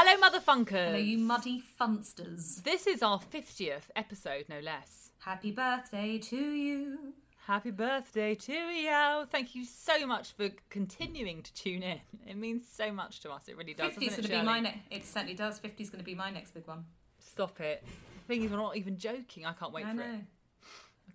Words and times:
Hello, 0.00 0.16
motherfunkers. 0.28 0.86
Hello, 0.86 0.96
you 0.96 1.18
muddy 1.18 1.60
funsters. 1.76 2.62
This 2.62 2.86
is 2.86 3.02
our 3.02 3.18
50th 3.18 3.90
episode, 3.96 4.44
no 4.48 4.60
less. 4.60 5.10
Happy 5.18 5.50
birthday 5.50 6.18
to 6.18 6.36
you. 6.36 7.14
Happy 7.48 7.72
birthday 7.72 8.36
to 8.36 8.52
you. 8.52 9.26
Thank 9.28 9.56
you 9.56 9.64
so 9.64 10.06
much 10.06 10.34
for 10.34 10.50
continuing 10.70 11.42
to 11.42 11.52
tune 11.52 11.82
in. 11.82 11.98
It 12.28 12.36
means 12.36 12.62
so 12.72 12.92
much 12.92 13.18
to 13.22 13.30
us. 13.32 13.48
It 13.48 13.56
really 13.56 13.74
does. 13.74 13.90
50 13.90 14.06
is 14.06 14.10
going 14.12 14.24
it, 14.24 14.28
to 14.28 14.38
be 14.38 14.42
my 14.46 14.60
next. 14.60 14.78
It 14.92 15.04
certainly 15.04 15.34
does. 15.34 15.58
50 15.58 15.82
is 15.82 15.90
going 15.90 15.98
to 15.98 16.04
be 16.04 16.14
my 16.14 16.30
next 16.30 16.54
big 16.54 16.68
one. 16.68 16.84
Stop 17.18 17.58
it. 17.58 17.82
The 17.84 18.34
thing 18.34 18.44
is, 18.44 18.52
we're 18.52 18.56
not 18.56 18.76
even 18.76 18.98
joking. 18.98 19.46
I 19.46 19.52
can't 19.52 19.72
wait 19.72 19.84
I 19.84 19.90
for 19.90 19.96
know. 19.96 20.02
it. 20.04 20.20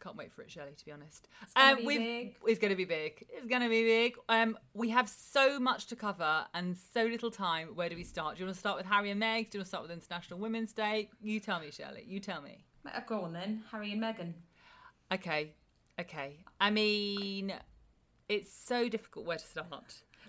Can't 0.03 0.17
wait 0.17 0.33
for 0.33 0.41
it, 0.41 0.51
Shirley, 0.51 0.73
to 0.77 0.85
be 0.85 0.91
honest. 0.91 1.29
gonna 1.55 1.77
be 1.77 1.85
big. 1.85 2.35
It's 2.45 2.59
going 2.59 2.71
to 2.71 2.75
be 2.75 2.83
big. 2.83 3.25
It's 3.29 3.47
going 3.47 3.61
to 3.61 3.69
be 3.69 3.83
big. 3.83 4.17
Um, 4.27 4.57
we 4.73 4.89
have 4.89 5.07
so 5.07 5.59
much 5.61 5.87
to 5.87 5.95
cover 5.95 6.45
and 6.53 6.75
so 6.93 7.05
little 7.05 7.31
time. 7.31 7.69
Where 7.75 7.87
do 7.87 7.95
we 7.95 8.03
start? 8.03 8.35
Do 8.35 8.41
you 8.41 8.45
want 8.47 8.55
to 8.55 8.59
start 8.59 8.75
with 8.75 8.85
Harry 8.85 9.11
and 9.11 9.19
Meg? 9.19 9.49
Do 9.49 9.57
you 9.57 9.59
want 9.59 9.65
to 9.67 9.69
start 9.69 9.83
with 9.83 9.91
International 9.91 10.39
Women's 10.39 10.73
Day? 10.73 11.09
You 11.21 11.39
tell 11.39 11.61
me, 11.61 11.71
Shirley. 11.71 12.03
You 12.05 12.19
tell 12.19 12.41
me. 12.41 12.65
Uh, 12.85 12.99
Go 13.07 13.21
on 13.21 13.31
then, 13.31 13.63
Harry 13.71 13.93
and 13.93 14.01
Meghan. 14.01 14.33
Okay. 15.13 15.53
Okay. 15.99 16.37
I 16.59 16.69
mean, 16.69 17.53
it's 18.27 18.51
so 18.51 18.89
difficult 18.89 19.25
where 19.25 19.37
to 19.37 19.45
start. 19.45 19.67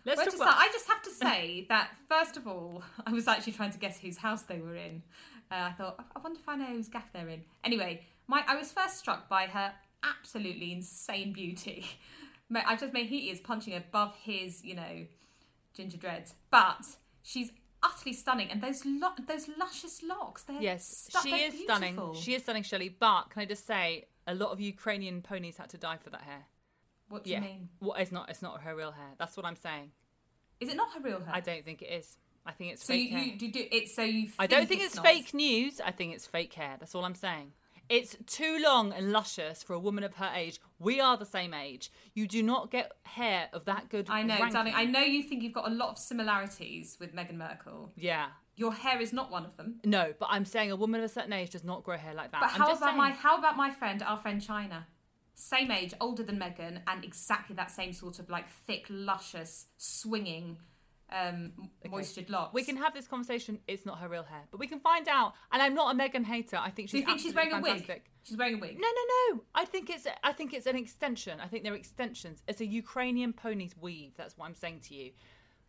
Let's 0.05 0.19
Where 0.19 0.27
to 0.27 0.36
about. 0.36 0.50
start? 0.50 0.56
I 0.59 0.69
just 0.72 0.88
have 0.88 1.02
to 1.02 1.11
say 1.11 1.66
that 1.69 1.97
first 2.09 2.36
of 2.36 2.47
all, 2.47 2.84
I 3.06 3.12
was 3.12 3.27
actually 3.27 3.55
trying 3.55 3.72
to 3.72 3.78
guess 3.78 3.98
whose 3.98 4.19
house 4.19 4.42
they 4.42 4.61
were 4.61 4.77
in. 4.77 5.02
Uh, 5.50 5.70
I 5.70 5.72
thought, 5.72 6.05
I 6.14 6.20
wonder 6.20 6.38
if 6.41 6.48
I 6.48 6.56
know 6.56 6.66
whose 6.66 6.88
gaff 6.88 7.12
they're 7.12 7.28
in. 7.28 7.42
Anyway, 7.64 8.05
my 8.27 8.42
I 8.46 8.56
was 8.56 8.73
first 8.73 8.98
struck 8.98 9.28
by 9.28 9.46
her 9.46 9.73
absolutely 10.02 10.73
insane 10.73 11.33
beauty. 11.33 11.86
I 12.55 12.77
just 12.77 12.92
mean 12.92 13.06
he 13.06 13.31
is 13.31 13.41
punching 13.41 13.75
above 13.75 14.14
his, 14.22 14.64
you 14.64 14.77
know, 14.77 15.06
ginger 15.75 15.97
dreads, 15.97 16.34
but 16.50 16.84
she's 17.22 17.50
utterly 17.83 18.12
stunning, 18.12 18.50
and 18.50 18.62
those 18.62 18.84
lo- 18.84 19.14
those 19.27 19.48
luscious 19.58 20.03
locks. 20.03 20.44
They're 20.44 20.61
Yes, 20.61 20.86
stu- 20.86 21.19
she 21.22 21.31
they're 21.31 21.48
is 21.48 21.61
stunning. 21.62 22.14
She 22.14 22.34
is 22.34 22.42
stunning, 22.42 22.62
Shirley. 22.62 22.89
But 22.89 23.31
can 23.31 23.42
I 23.42 23.44
just 23.44 23.66
say, 23.66 24.06
a 24.27 24.34
lot 24.34 24.50
of 24.50 24.61
Ukrainian 24.61 25.22
ponies 25.22 25.56
had 25.56 25.70
to 25.70 25.78
die 25.78 25.98
for 25.98 26.11
that 26.11 26.22
hair. 26.22 26.47
What 27.09 27.25
do 27.25 27.31
yeah. 27.31 27.38
you 27.38 27.44
mean? 27.44 27.69
Well, 27.81 27.94
it's 27.98 28.12
not. 28.12 28.31
It's 28.31 28.42
not 28.42 28.62
her 28.62 28.75
real 28.75 28.92
hair. 28.92 29.11
That's 29.19 29.36
what 29.36 29.47
I'm 29.47 29.56
saying. 29.56 29.91
Is 30.61 30.69
it 30.69 30.77
not 30.77 30.92
her 30.94 31.00
real 31.00 31.20
hair? 31.20 31.34
I 31.34 31.41
don't 31.41 31.64
think 31.64 31.83
it 31.83 31.91
is. 31.92 32.16
I 32.47 32.53
think 32.53 32.72
it's 32.72 32.84
so 32.84 32.92
fake 32.92 33.11
you, 33.11 33.16
hair. 33.16 33.25
you 33.27 33.38
do, 33.38 33.50
do 33.50 33.64
it. 33.70 33.88
So 33.88 34.03
you. 34.03 34.28
I 34.38 34.47
don't 34.47 34.66
think 34.66 34.81
think 34.81 34.83
it's 34.83 34.98
fake 34.98 35.34
news. 35.34 35.81
I 35.81 35.91
think 35.91 36.14
it's 36.14 36.27
fake 36.27 36.53
hair. 36.55 36.77
That's 36.78 36.94
all 36.94 37.05
I'm 37.05 37.14
saying. 37.14 37.53
It's 37.88 38.16
too 38.27 38.58
long 38.62 38.92
and 38.92 39.12
luscious 39.12 39.62
for 39.62 39.74
a 39.74 39.78
woman 39.78 40.04
of 40.04 40.14
her 40.14 40.30
age. 40.34 40.60
We 40.78 41.00
are 41.00 41.16
the 41.16 41.27
same 41.27 41.52
age. 41.54 41.91
You 42.14 42.26
do 42.26 42.42
not 42.42 42.70
get 42.70 42.92
hair 43.04 43.48
of 43.52 43.64
that 43.66 43.88
good. 43.88 44.08
I 44.08 44.22
know, 44.22 44.34
ranking. 44.34 44.52
darling. 44.52 44.74
I 44.74 44.84
know 44.84 45.00
you 45.00 45.22
think 45.22 45.42
you've 45.42 45.52
got 45.52 45.68
a 45.68 45.74
lot 45.74 45.91
of 45.91 45.98
similarities 45.98 46.96
with 46.98 47.14
Meghan 47.14 47.36
Markle. 47.36 47.92
Yeah. 47.96 48.28
Your 48.56 48.72
hair 48.72 49.00
is 49.00 49.12
not 49.12 49.30
one 49.30 49.44
of 49.44 49.56
them. 49.56 49.80
No, 49.84 50.14
but 50.18 50.28
I'm 50.30 50.44
saying 50.44 50.70
a 50.70 50.76
woman 50.76 51.00
of 51.00 51.06
a 51.06 51.08
certain 51.08 51.32
age 51.32 51.50
does 51.50 51.64
not 51.64 51.82
grow 51.82 51.96
hair 51.96 52.14
like 52.14 52.30
that. 52.32 52.41
But 52.41 52.50
I'm 52.52 52.60
how 52.60 52.72
about 52.72 52.80
saying. 52.80 52.96
my 52.96 53.10
how 53.10 53.38
about 53.38 53.56
my 53.56 53.70
friend, 53.70 54.02
our 54.02 54.16
friend 54.16 54.41
China? 54.41 54.86
Same 55.34 55.72
age, 55.72 55.92
older 56.00 56.22
than 56.22 56.38
Meghan, 56.38 56.80
and 56.86 57.04
exactly 57.04 57.56
that 57.56 57.70
same 57.70 57.92
sort 57.92 58.20
of 58.20 58.30
like 58.30 58.48
thick, 58.48 58.86
luscious, 58.88 59.66
swinging, 59.76 60.58
um, 61.10 61.52
moistured 61.88 62.30
locks. 62.30 62.55
We 62.55 62.64
can 62.64 62.77
have 62.77 62.94
this 62.94 63.06
conversation. 63.06 63.60
It's 63.69 63.86
not 63.86 63.98
her 64.00 64.08
real 64.08 64.24
hair, 64.24 64.42
but 64.50 64.58
we 64.58 64.66
can 64.66 64.80
find 64.80 65.06
out. 65.08 65.34
And 65.52 65.62
I'm 65.62 65.74
not 65.74 65.92
a 65.92 65.94
Megan 65.94 66.24
hater. 66.24 66.56
I 66.56 66.70
think 66.70 66.91
Do 66.91 66.97
she's. 66.97 67.00
you 67.02 67.06
think 67.06 67.20
she's 67.20 67.34
wearing 67.34 67.52
a 67.52 67.60
wig? 67.60 68.02
She's 68.22 68.36
wearing 68.36 68.55
a 68.55 68.58
wig. 68.58 68.78
No, 68.80 68.88
no, 68.88 69.34
no. 69.36 69.42
I 69.55 69.64
think 69.64 69.91
it's. 69.91 70.06
I 70.22 70.32
think 70.32 70.55
it's 70.55 70.66
an 70.66 70.77
extension. 70.77 71.41
I 71.41 71.47
think 71.47 71.62
they're 71.64 71.75
extensions. 71.75 72.42
It's 72.48 72.60
a 72.60 72.66
Ukrainian 72.66 73.32
pony's 73.32 73.77
weave. 73.80 74.12
That's 74.16 74.36
what 74.36 74.47
I'm 74.47 74.55
saying 74.55 74.80
to 74.88 74.94
you. 74.94 75.10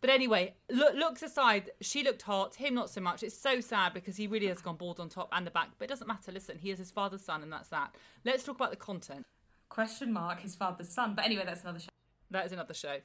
But 0.01 0.09
anyway, 0.09 0.53
look, 0.69 0.94
looks 0.94 1.23
aside, 1.23 1.72
she 1.81 2.03
looked 2.03 2.22
hot. 2.22 2.53
Him 2.56 2.75
not 2.75 2.91
so 2.91 3.02
much. 3.02 3.23
It's 3.23 3.35
so 3.38 3.59
sad 3.59 3.94
because 3.94 4.16
he 4.16 4.28
really 4.28 4.46
has 4.47 4.62
gone 4.62 4.75
bald 4.75 5.00
on 5.00 5.09
top 5.09 5.29
and 5.31 5.47
the 5.47 5.52
back. 5.52 5.69
But 5.79 5.85
it 5.85 5.90
doesn't 5.90 6.07
matter. 6.07 6.31
Listen, 6.31 6.59
he 6.59 6.69
is 6.69 6.78
his 6.78 6.91
father's 6.91 7.23
son, 7.23 7.41
and 7.41 7.52
that's 7.52 7.69
that. 7.69 7.96
Let's 8.23 8.44
talk 8.44 8.56
about 8.56 8.69
the 8.69 8.78
content. 8.78 9.23
Question 9.67 10.13
mark, 10.13 10.41
his 10.41 10.53
father's 10.53 10.90
son. 10.90 11.16
But 11.16 11.25
anyway, 11.25 11.44
that's 11.46 11.63
another 11.63 11.79
show. 11.79 11.90
That 12.29 12.46
is 12.46 12.52
another 12.52 12.73
show. 12.73 12.97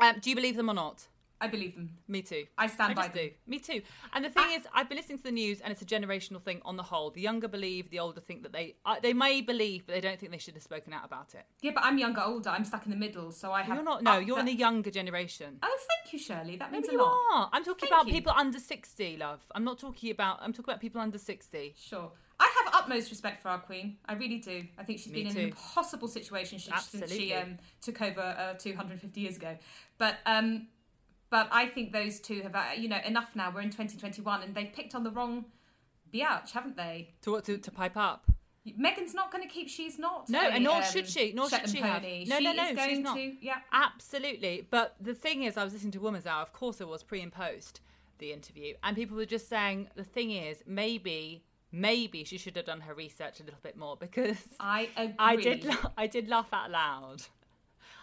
Um, 0.00 0.16
do 0.20 0.30
you 0.30 0.36
believe 0.36 0.56
them 0.56 0.68
or 0.68 0.74
not? 0.74 1.06
I 1.40 1.48
believe 1.48 1.74
them. 1.74 1.90
Me 2.06 2.22
too. 2.22 2.44
I 2.58 2.66
stand 2.66 2.92
I 2.92 2.94
by 2.94 3.08
them. 3.08 3.16
do. 3.16 3.30
Me 3.46 3.58
too. 3.58 3.80
And 4.12 4.24
the 4.24 4.30
thing 4.30 4.50
is, 4.52 4.62
I've 4.74 4.88
been 4.88 4.98
listening 4.98 5.18
to 5.18 5.24
the 5.24 5.32
news, 5.32 5.60
and 5.60 5.72
it's 5.72 5.80
a 5.80 5.86
generational 5.86 6.42
thing 6.42 6.60
on 6.64 6.76
the 6.76 6.82
whole. 6.82 7.10
The 7.10 7.20
younger 7.20 7.48
believe, 7.48 7.90
the 7.90 7.98
older 7.98 8.20
think 8.20 8.42
that 8.42 8.52
they 8.52 8.74
uh, 8.84 8.96
they 9.02 9.12
may 9.14 9.40
believe, 9.40 9.86
but 9.86 9.94
they 9.94 10.00
don't 10.00 10.18
think 10.20 10.32
they 10.32 10.38
should 10.38 10.54
have 10.54 10.62
spoken 10.62 10.92
out 10.92 11.04
about 11.04 11.34
it. 11.34 11.44
Yeah, 11.62 11.72
but 11.74 11.84
I'm 11.84 11.98
younger, 11.98 12.20
older. 12.22 12.50
I'm 12.50 12.64
stuck 12.64 12.84
in 12.84 12.90
the 12.90 12.96
middle, 12.96 13.32
so 13.32 13.52
I 13.52 13.62
have. 13.62 13.74
You're 13.76 13.84
not. 13.84 14.02
No, 14.02 14.18
you're 14.18 14.38
in 14.38 14.46
the 14.46 14.54
younger 14.54 14.90
generation. 14.90 15.58
Oh, 15.62 15.78
thank 15.88 16.12
you, 16.12 16.18
Shirley. 16.18 16.56
That 16.56 16.72
means 16.72 16.86
Maybe 16.86 16.96
a 16.96 16.98
you 16.98 17.04
lot. 17.04 17.18
are. 17.32 17.50
I'm 17.52 17.64
talking 17.64 17.88
Thank 17.88 17.92
about 17.92 18.06
you. 18.08 18.12
people 18.12 18.32
under 18.36 18.58
sixty, 18.58 19.16
love. 19.16 19.40
I'm 19.54 19.64
not 19.64 19.78
talking 19.78 20.10
about. 20.10 20.40
I'm 20.42 20.52
talking 20.52 20.72
about 20.72 20.80
people 20.80 21.00
under 21.00 21.18
sixty. 21.18 21.74
Sure. 21.78 22.10
I 22.40 22.50
have 22.64 22.74
utmost 22.74 23.10
respect 23.10 23.42
for 23.42 23.48
our 23.50 23.58
queen. 23.58 23.98
I 24.06 24.14
really 24.14 24.38
do. 24.38 24.64
I 24.78 24.82
think 24.82 24.98
she's 24.98 25.12
Me 25.12 25.24
been 25.24 25.32
in 25.32 25.36
an 25.36 25.44
impossible 25.48 26.08
situation 26.08 26.58
since 26.58 27.12
she 27.12 27.34
um, 27.34 27.58
took 27.82 28.00
over 28.00 28.20
uh, 28.20 28.54
250 28.54 29.20
years 29.20 29.36
ago. 29.36 29.58
But 29.98 30.16
um, 30.24 30.68
but 31.30 31.48
I 31.52 31.66
think 31.66 31.92
those 31.92 32.20
two 32.20 32.42
have, 32.42 32.54
uh, 32.54 32.64
you 32.76 32.88
know, 32.88 32.98
enough 33.04 33.36
now. 33.36 33.52
We're 33.54 33.60
in 33.60 33.70
2021 33.70 34.42
and 34.42 34.54
they've 34.54 34.72
picked 34.72 34.94
on 34.94 35.04
the 35.04 35.10
wrong 35.10 35.46
biatch, 36.12 36.50
haven't 36.52 36.76
they? 36.76 37.14
To 37.22 37.32
what? 37.32 37.44
To, 37.44 37.56
to 37.56 37.70
pipe 37.70 37.96
up. 37.96 38.26
Megan's 38.76 39.14
not 39.14 39.32
going 39.32 39.46
to 39.46 39.52
keep 39.52 39.68
She's 39.68 39.98
Not. 39.98 40.28
No, 40.28 40.40
a, 40.40 40.50
and 40.50 40.64
nor 40.64 40.76
um, 40.76 40.82
should 40.82 41.08
she, 41.08 41.32
nor 41.32 41.48
should 41.48 41.68
she 41.68 41.78
have. 41.78 42.02
No, 42.02 42.08
she 42.08 42.24
no, 42.44 42.52
no, 42.52 42.66
she's 42.66 42.76
going 42.76 43.02
not. 43.02 43.16
to, 43.16 43.32
yeah. 43.40 43.58
Absolutely. 43.72 44.66
But 44.70 44.96
the 45.00 45.14
thing 45.14 45.44
is, 45.44 45.56
I 45.56 45.64
was 45.64 45.72
listening 45.72 45.92
to 45.92 46.00
Woman's 46.00 46.26
Hour. 46.26 46.42
Of 46.42 46.52
course, 46.52 46.80
it 46.80 46.88
was 46.88 47.02
pre 47.02 47.22
and 47.22 47.32
post 47.32 47.80
the 48.18 48.32
interview, 48.32 48.74
and 48.82 48.96
people 48.96 49.16
were 49.16 49.24
just 49.24 49.48
saying 49.48 49.88
the 49.96 50.04
thing 50.04 50.30
is 50.30 50.62
maybe. 50.66 51.44
Maybe 51.72 52.24
she 52.24 52.36
should 52.36 52.56
have 52.56 52.64
done 52.64 52.80
her 52.80 52.94
research 52.94 53.38
a 53.38 53.44
little 53.44 53.60
bit 53.62 53.76
more 53.76 53.96
because 53.96 54.38
I 54.58 54.88
agree. 54.96 55.14
I 55.20 55.36
did. 55.36 55.64
la- 55.64 55.90
I 55.96 56.08
did 56.08 56.28
laugh 56.28 56.48
out 56.52 56.68
loud. 56.68 57.22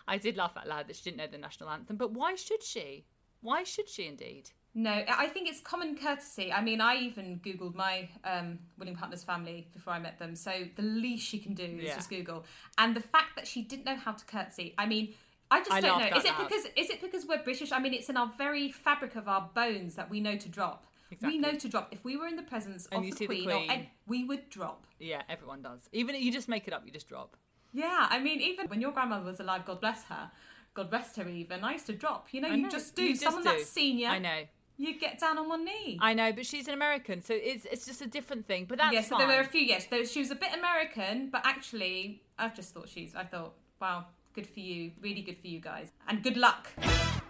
I 0.07 0.17
did 0.17 0.37
laugh 0.37 0.55
out 0.55 0.67
loud 0.69 0.87
that 0.87 0.95
she 0.95 1.03
didn't 1.03 1.17
know 1.17 1.27
the 1.27 1.37
national 1.37 1.69
anthem. 1.69 1.97
But 1.97 2.13
why 2.13 2.35
should 2.35 2.63
she? 2.63 3.03
Why 3.47 3.63
should 3.63 3.87
she 3.87 4.07
indeed? 4.07 4.49
No, 4.75 4.91
I 5.07 5.27
think 5.27 5.47
it's 5.47 5.61
common 5.61 5.97
courtesy. 5.97 6.51
I 6.51 6.61
mean, 6.61 6.81
I 6.81 6.97
even 6.97 7.39
Googled 7.39 7.75
my 7.75 8.09
um, 8.25 8.59
Willing 8.77 8.97
Partners 8.97 9.23
family 9.23 9.69
before 9.73 9.93
I 9.93 9.99
met 9.99 10.19
them. 10.19 10.35
So 10.35 10.51
the 10.75 10.81
least 10.81 11.25
she 11.25 11.39
can 11.39 11.53
do 11.53 11.63
is 11.63 11.85
Yeah. 11.85 11.95
just 11.95 12.09
Google. 12.09 12.43
And 12.77 12.93
the 12.93 12.99
fact 12.99 13.37
that 13.37 13.47
she 13.47 13.61
didn't 13.61 13.85
know 13.85 13.95
how 13.95 14.11
to 14.11 14.25
curtsy, 14.25 14.75
I 14.77 14.85
mean, 14.85 15.13
I 15.49 15.59
just 15.59 15.71
I 15.71 15.79
don't 15.79 15.97
know. 15.97 16.17
Is 16.17 16.25
it 16.25 16.33
because 16.37 16.65
is 16.75 16.89
it 16.89 16.99
because 16.99 17.25
we're 17.25 17.41
British? 17.41 17.71
I 17.71 17.79
mean, 17.79 17.93
it's 17.93 18.09
in 18.09 18.17
our 18.17 18.29
very 18.37 18.69
fabric 18.69 19.15
of 19.15 19.29
our 19.29 19.49
bones 19.55 19.95
that 19.95 20.09
we 20.09 20.19
know 20.19 20.35
to 20.35 20.49
drop. 20.49 20.85
Exactly. 21.09 21.37
We 21.37 21.41
know 21.41 21.55
to 21.57 21.69
drop. 21.69 21.87
If 21.93 22.03
we 22.03 22.17
were 22.17 22.27
in 22.27 22.35
the 22.35 22.43
presence 22.43 22.85
And 22.91 23.05
of 23.05 23.11
the 23.11 23.15
see 23.15 23.27
the 23.27 23.45
queen, 23.45 23.49
or 23.49 23.63
and 23.71 23.87
we 24.07 24.25
would 24.25 24.49
drop. 24.49 24.85
Yeah, 24.99 25.21
everyone 25.29 25.61
does. 25.61 25.87
Even 25.93 26.15
if 26.15 26.21
you 26.21 26.33
just 26.33 26.49
make 26.49 26.67
it 26.67 26.73
up, 26.73 26.85
you 26.85 26.91
just 26.91 27.07
drop. 27.07 27.37
Yeah, 27.73 28.07
I 28.09 28.19
mean, 28.19 28.41
even 28.41 28.67
when 28.67 28.81
your 28.81 28.91
grandmother 28.91 29.23
was 29.23 29.39
alive, 29.39 29.65
God 29.65 29.79
bless 29.79 30.03
her, 30.05 30.31
God 30.77 30.91
rest 30.91 31.17
her. 31.17 31.27
Even 31.27 31.63
I 31.63 31.73
used 31.73 31.87
to 31.87 31.93
drop. 31.93 32.27
You 32.31 32.41
know, 32.41 32.49
I 32.49 32.55
you 32.55 32.63
know, 32.63 32.69
just 32.69 32.95
do. 32.95 33.03
you 33.03 33.09
just 33.13 33.23
Someone 33.23 33.43
do. 33.43 33.49
that's 33.49 33.65
senior, 33.69 34.09
I 34.09 34.19
know. 34.19 34.41
you 34.77 34.97
get 34.99 35.19
down 35.19 35.37
on 35.39 35.49
one 35.49 35.65
knee. 35.65 35.97
I 35.99 36.13
know, 36.13 36.31
but 36.31 36.45
she's 36.45 36.67
an 36.67 36.73
American, 36.75 37.21
so 37.23 37.33
it's 37.35 37.65
it's 37.65 37.85
just 37.85 38.01
a 38.01 38.07
different 38.07 38.45
thing. 38.45 38.65
But 38.69 38.77
that's 38.77 38.93
yes, 38.93 39.09
so 39.09 39.17
fine. 39.17 39.27
there 39.27 39.37
were 39.37 39.43
a 39.43 39.47
few. 39.47 39.61
Yes, 39.61 39.87
there, 39.87 40.05
she 40.05 40.19
was 40.19 40.31
a 40.31 40.35
bit 40.35 40.53
American, 40.53 41.29
but 41.31 41.41
actually, 41.45 42.21
I 42.37 42.49
just 42.49 42.73
thought 42.73 42.87
she's. 42.87 43.15
I 43.15 43.23
thought, 43.23 43.53
wow, 43.81 44.05
good 44.33 44.47
for 44.47 44.59
you, 44.59 44.91
really 45.01 45.21
good 45.21 45.37
for 45.37 45.47
you 45.47 45.59
guys, 45.59 45.91
and 46.07 46.21
good 46.23 46.37
luck. 46.37 46.69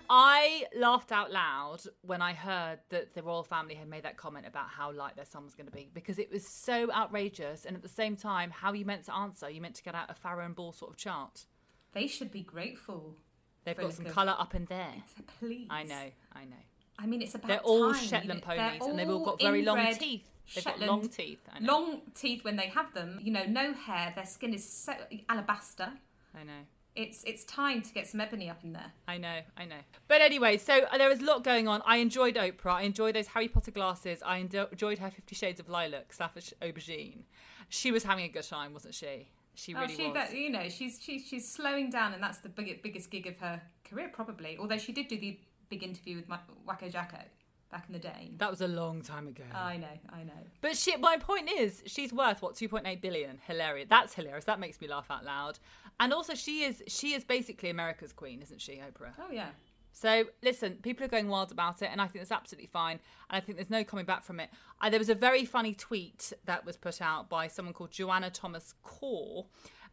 I 0.10 0.64
laughed 0.78 1.12
out 1.12 1.32
loud 1.34 1.80
when 2.02 2.22
I 2.22 2.34
heard 2.34 2.80
that 2.90 3.14
the 3.14 3.22
royal 3.24 3.44
family 3.44 3.76
had 3.76 3.90
made 3.90 4.04
that 4.04 4.16
comment 4.16 4.46
about 4.48 4.68
how 4.70 4.92
light 4.92 5.18
their 5.18 5.26
son 5.26 5.44
was 5.44 5.54
going 5.54 5.66
to 5.66 5.72
be 5.72 5.90
because 5.94 6.18
it 6.18 6.32
was 6.32 6.44
so 6.64 6.90
outrageous, 6.94 7.66
and 7.66 7.76
at 7.76 7.82
the 7.82 7.90
same 7.90 8.16
time, 8.18 8.52
how 8.52 8.74
you 8.74 8.86
meant 8.86 9.06
to 9.06 9.14
answer? 9.14 9.50
You 9.50 9.62
meant 9.62 9.76
to 9.76 9.84
get 9.84 9.96
out 9.96 10.10
a 10.10 10.14
Farrow 10.14 10.46
and 10.46 10.56
Ball 10.56 10.72
sort 10.74 10.92
of 10.92 10.98
chart. 10.98 11.46
They 11.94 12.08
should 12.08 12.32
be 12.32 12.42
grateful. 12.42 13.16
They've 13.68 13.78
got 13.78 13.94
some 13.94 14.06
colour 14.06 14.36
up 14.38 14.56
in 14.56 14.66
there. 14.66 14.94
Please, 15.40 15.68
I 15.70 15.84
know, 15.84 16.12
I 16.34 16.46
know. 16.46 16.56
I 16.98 17.06
mean, 17.06 17.22
it's 17.22 17.36
about. 17.36 17.48
Time. 17.50 17.58
They're 17.58 17.60
all 17.60 17.94
time. 17.94 18.04
Shetland 18.04 18.42
ponies, 18.42 18.82
and 18.82 18.98
they've 18.98 19.10
all 19.10 19.26
got 19.26 19.42
very 19.42 19.62
long 19.62 19.94
teeth. 19.94 20.24
They've 20.56 20.64
Shetland- 20.64 20.80
got 20.80 20.90
long 20.90 21.10
teeth. 21.10 21.40
I 21.54 21.60
know. 21.60 21.74
Long 21.74 22.02
teeth 22.16 22.44
when 22.46 22.56
they 22.56 22.68
have 22.68 22.94
them. 22.94 23.20
You 23.22 23.32
know, 23.34 23.44
no 23.46 23.74
hair. 23.74 24.14
Their 24.16 24.26
skin 24.26 24.54
is 24.54 24.68
so 24.68 24.94
alabaster. 25.28 25.90
I 26.34 26.44
know. 26.44 26.64
It's 26.96 27.24
it's 27.26 27.44
time 27.44 27.82
to 27.84 27.94
get 27.94 28.08
some 28.08 28.22
ebony 28.22 28.50
up 28.50 28.64
in 28.64 28.74
there. 28.74 28.94
I 29.08 29.18
know, 29.18 29.42
I 29.56 29.66
know. 29.66 29.82
But 30.08 30.22
anyway, 30.22 30.58
so 30.58 30.80
uh, 30.92 30.98
there 30.98 31.10
was 31.10 31.20
a 31.20 31.26
lot 31.26 31.44
going 31.44 31.68
on. 31.68 31.84
I 31.86 31.98
enjoyed 31.98 32.36
Oprah. 32.38 32.72
I 32.72 32.82
enjoyed 32.84 33.16
those 33.16 33.28
Harry 33.28 33.48
Potter 33.50 33.72
glasses. 33.72 34.24
I 34.26 34.38
enjoyed 34.38 34.98
her 34.98 35.12
Fifty 35.12 35.36
Shades 35.36 35.60
of 35.60 35.68
Lilac, 35.70 36.12
Sapphish 36.12 36.54
Aubergine. 36.62 37.24
She 37.70 37.92
was 37.92 38.04
having 38.04 38.24
a 38.26 38.30
good 38.30 38.48
time, 38.48 38.74
wasn't 38.74 38.96
she? 38.96 39.28
She 39.58 39.74
really 39.74 39.86
oh, 39.86 39.96
she, 39.96 40.06
was. 40.06 40.14
that, 40.14 40.36
you 40.36 40.52
know, 40.52 40.70
she's 40.70 41.00
she's 41.02 41.26
she's 41.26 41.52
slowing 41.52 41.90
down, 41.90 42.14
and 42.14 42.22
that's 42.22 42.38
the 42.38 42.50
big, 42.50 42.84
biggest 42.84 43.10
gig 43.10 43.26
of 43.26 43.38
her 43.40 43.60
career, 43.84 44.08
probably. 44.14 44.56
Although 44.60 44.78
she 44.78 44.94
did 44.94 45.08
do 45.08 45.18
the 45.18 45.40
big 45.68 45.84
interview 45.84 46.18
with 46.18 46.28
Wacko 46.30 46.92
Jacko 46.92 47.18
back 47.72 47.86
in 47.88 47.94
the 47.94 48.00
day. 48.00 48.32
That 48.38 48.52
was 48.52 48.62
a 48.62 48.68
long 48.68 49.02
time 49.02 49.28
ago. 49.28 49.44
I 49.52 49.78
know, 49.78 49.88
I 50.14 50.24
know. 50.24 50.32
But 50.62 50.78
she, 50.78 50.96
my 50.98 51.18
point 51.18 51.50
is, 51.52 51.82
she's 51.88 52.14
worth 52.14 52.42
what 52.42 52.54
2.8 52.54 53.02
billion. 53.02 53.40
Hilarious. 53.48 53.88
That's 53.90 54.14
hilarious. 54.14 54.46
That 54.46 54.60
makes 54.60 54.80
me 54.80 54.88
laugh 54.88 55.08
out 55.10 55.26
loud. 55.26 55.58
And 56.00 56.14
also, 56.14 56.36
she 56.36 56.64
is 56.64 56.84
she 56.88 57.14
is 57.14 57.24
basically 57.24 57.72
America's 57.72 58.14
queen, 58.14 58.44
isn't 58.44 58.62
she, 58.62 58.74
Oprah? 58.74 59.14
Oh 59.20 59.32
yeah. 59.32 59.50
So 60.00 60.26
listen, 60.44 60.78
people 60.84 61.04
are 61.04 61.10
going 61.10 61.28
wild 61.28 61.52
about 61.52 61.82
it, 61.82 61.90
and 61.92 62.00
I 62.00 62.06
think 62.06 62.22
that's 62.22 62.32
absolutely 62.32 62.70
fine. 62.72 63.00
And 63.32 63.38
I 63.38 63.40
think 63.40 63.58
there's 63.58 63.72
no 63.72 63.84
coming 63.84 64.06
back 64.06 64.24
from 64.24 64.40
it. 64.40 64.52
There 64.92 65.00
was 65.00 65.10
a 65.10 65.16
very 65.16 65.44
funny 65.44 65.74
tweet 65.74 66.34
that 66.46 66.64
was 66.66 66.78
put 66.78 67.02
out 67.02 67.30
by 67.30 67.48
someone 67.48 67.74
called 67.74 67.90
Joanna 67.90 68.30
Thomas 68.30 68.76
Core, 68.84 69.48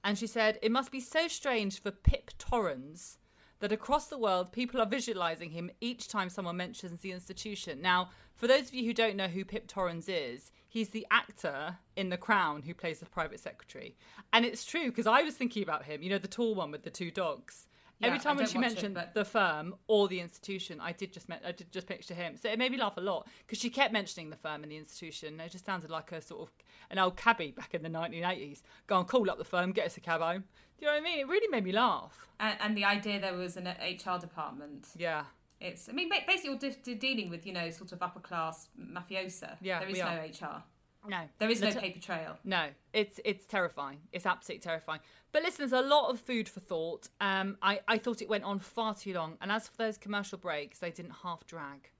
and 0.05 0.19
she 0.19 0.27
said, 0.27 0.59
"It 0.61 0.71
must 0.71 0.93
be 0.93 1.01
so 1.01 1.27
strange 1.27 1.81
for 1.81 1.91
Pip 1.91 2.33
Torrens." 2.37 3.17
That 3.61 3.73
across 3.73 4.09
the 4.09 4.19
world, 4.19 4.53
people 4.53 4.79
are 4.79 4.87
visualizing 4.87 5.51
him 5.53 5.71
each 5.81 6.09
time 6.09 6.29
someone 6.29 6.59
mentions 6.59 7.01
the 7.01 7.13
institution. 7.13 7.81
Now, 7.81 8.11
for 8.35 8.47
those 8.47 8.69
of 8.69 8.75
you 8.75 8.85
who 8.85 8.93
don't 8.93 9.17
know 9.17 9.29
who 9.29 9.43
Pip 9.43 9.67
Torrens 9.69 10.07
is, 10.07 10.53
he's 10.69 10.91
the 10.91 11.07
actor 11.11 11.79
in 11.97 12.11
The 12.11 12.19
Crown 12.19 12.63
who 12.63 12.75
plays 12.75 12.99
the 12.99 13.07
private 13.07 13.41
secretary. 13.41 13.97
And 14.35 14.45
it's 14.45 14.67
true 14.67 14.91
because 14.91 15.07
I 15.07 15.23
was 15.23 15.37
thinking 15.37 15.63
about 15.63 15.85
him, 15.85 16.03
you 16.03 16.11
know, 16.11 16.19
the 16.19 16.29
tall 16.29 16.55
one 16.55 16.71
with 16.73 16.83
the 16.83 16.91
two 16.91 17.11
dogs. 17.11 17.69
Yeah, 18.05 18.09
Every 18.09 18.19
time 18.21 18.37
when 18.37 18.47
she 18.47 18.59
watch 18.59 18.67
it, 18.67 18.75
mentioned 18.75 18.95
but- 18.95 19.15
the 19.15 19.25
firm 19.25 19.75
or 19.87 20.09
the 20.09 20.21
institution, 20.21 20.81
I 20.81 20.93
did 20.93 21.13
just 21.13 21.29
me- 21.29 21.37
I 21.45 21.53
did 21.53 21.73
just 21.73 21.87
picture 21.87 22.15
him. 22.15 22.37
So 22.37 22.49
it 22.51 22.59
made 22.59 22.71
me 22.73 22.79
laugh 22.79 22.97
a 22.97 23.01
lot 23.01 23.27
because 23.47 23.59
she 23.59 23.71
kept 23.71 23.93
mentioning 23.93 24.31
the 24.31 24.37
firm 24.37 24.63
and 24.63 24.71
the 24.73 24.77
institution. 24.77 25.41
It 25.41 25.51
just 25.53 25.65
sounded 25.65 25.91
like 25.91 26.13
a 26.13 26.21
sort 26.21 26.49
of 26.49 26.55
an 26.91 26.99
old 26.99 27.17
cabbie 27.17 27.51
back 27.51 27.75
in 27.75 27.83
the 27.83 27.89
1980s. 27.89 28.63
Go 28.87 28.99
and 28.99 29.09
call 29.09 29.31
up 29.31 29.39
the 29.39 29.45
firm, 29.45 29.73
get 29.73 29.87
us 29.87 29.97
a 29.97 30.01
cab 30.01 30.21
home. 30.21 30.45
Do 30.79 30.87
you 30.87 30.87
know 30.87 30.93
what 30.95 31.01
I 31.01 31.05
mean? 31.05 31.19
It 31.21 31.29
really 31.29 31.49
made 31.49 31.65
me 31.65 31.73
laugh. 31.73 32.27
And, 32.41 32.57
and 32.61 32.77
the 32.77 32.85
idea 32.85 33.21
there 33.21 33.35
was 33.35 33.57
an 33.57 33.67
HR 33.69 34.19
department. 34.19 34.89
Yeah. 34.97 35.25
It's, 35.61 35.89
I 35.89 35.93
mean, 35.93 36.11
basically, 36.11 36.51
you're 36.51 36.59
de- 36.59 36.77
de- 36.83 36.95
dealing 36.97 37.31
with, 37.31 37.47
you 37.47 37.53
know, 37.53 37.71
sort 37.71 37.93
of 37.93 38.03
upper 38.03 38.21
class 38.21 38.69
mafiosa. 38.79 39.57
Yeah, 39.63 39.79
There 39.81 39.89
is 39.89 39.99
no. 39.99 40.07
HR. 40.49 40.63
No. 41.09 41.21
There 41.39 41.51
is 41.51 41.61
no 41.61 41.71
t- 41.71 41.79
paper 41.79 42.01
trail. 42.01 42.39
No, 42.45 42.69
it's 42.93 43.21
it's 43.25 43.47
terrifying. 43.47 43.99
It's 44.13 44.27
absolutely 44.27 44.63
terrifying. 44.63 45.01
But 45.33 45.43
listen, 45.43 45.69
there's 45.69 45.85
a 45.85 45.87
lot 45.87 46.11
of 46.11 46.21
food 46.21 46.49
for 46.49 46.61
thought. 46.61 47.09
Um, 47.21 47.57
I, 47.61 47.81
I 47.89 47.99
thought 47.99 48.23
it 48.23 48.29
went 48.29 48.45
on 48.45 48.59
far 48.59 48.95
too 48.95 49.13
long. 49.15 49.37
And 49.41 49.51
as 49.51 49.69
for 49.69 49.77
those 49.77 49.99
commercial 49.99 50.39
breaks, 50.39 50.79
they 50.79 50.91
didn't 50.91 51.13
half 51.23 51.47
drag. 51.47 51.91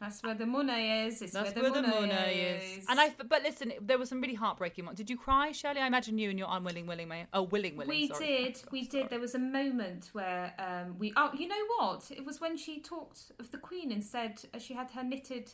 That's 0.00 0.22
where 0.22 0.34
the 0.34 0.44
money 0.44 1.06
is. 1.06 1.22
It's 1.22 1.32
That's 1.32 1.54
where 1.54 1.62
where 1.70 1.72
the, 1.72 1.80
the 1.80 1.88
money, 1.88 2.08
money 2.12 2.32
is. 2.32 2.78
is. 2.82 2.86
And 2.86 3.00
I, 3.00 3.12
but 3.26 3.42
listen, 3.42 3.72
there 3.80 3.96
was 3.96 4.10
some 4.10 4.20
really 4.20 4.34
heartbreaking 4.34 4.84
ones. 4.84 4.98
Did 4.98 5.08
you 5.08 5.16
cry, 5.16 5.52
Shirley? 5.52 5.80
I 5.80 5.86
imagine 5.86 6.18
you 6.18 6.28
and 6.28 6.38
your 6.38 6.48
unwilling, 6.50 6.86
willing, 6.86 7.08
may- 7.08 7.26
oh, 7.32 7.44
willing, 7.44 7.76
willing. 7.78 7.88
we 7.88 8.08
sorry. 8.08 8.26
did, 8.26 8.60
Oh, 8.66 8.68
we 8.72 8.86
did. 8.86 9.08
There 9.08 9.20
was 9.20 9.34
a 9.34 9.38
moment 9.38 10.10
where 10.12 10.52
um, 10.58 10.98
we. 10.98 11.14
Oh, 11.16 11.30
you 11.34 11.48
know 11.48 11.64
what? 11.78 12.10
It 12.10 12.26
was 12.26 12.42
when 12.42 12.58
she 12.58 12.78
talked 12.80 13.32
of 13.38 13.52
the 13.52 13.58
Queen 13.58 13.90
and 13.90 14.04
said 14.04 14.42
uh, 14.52 14.58
she 14.58 14.74
had 14.74 14.90
her 14.90 15.02
knitted 15.02 15.52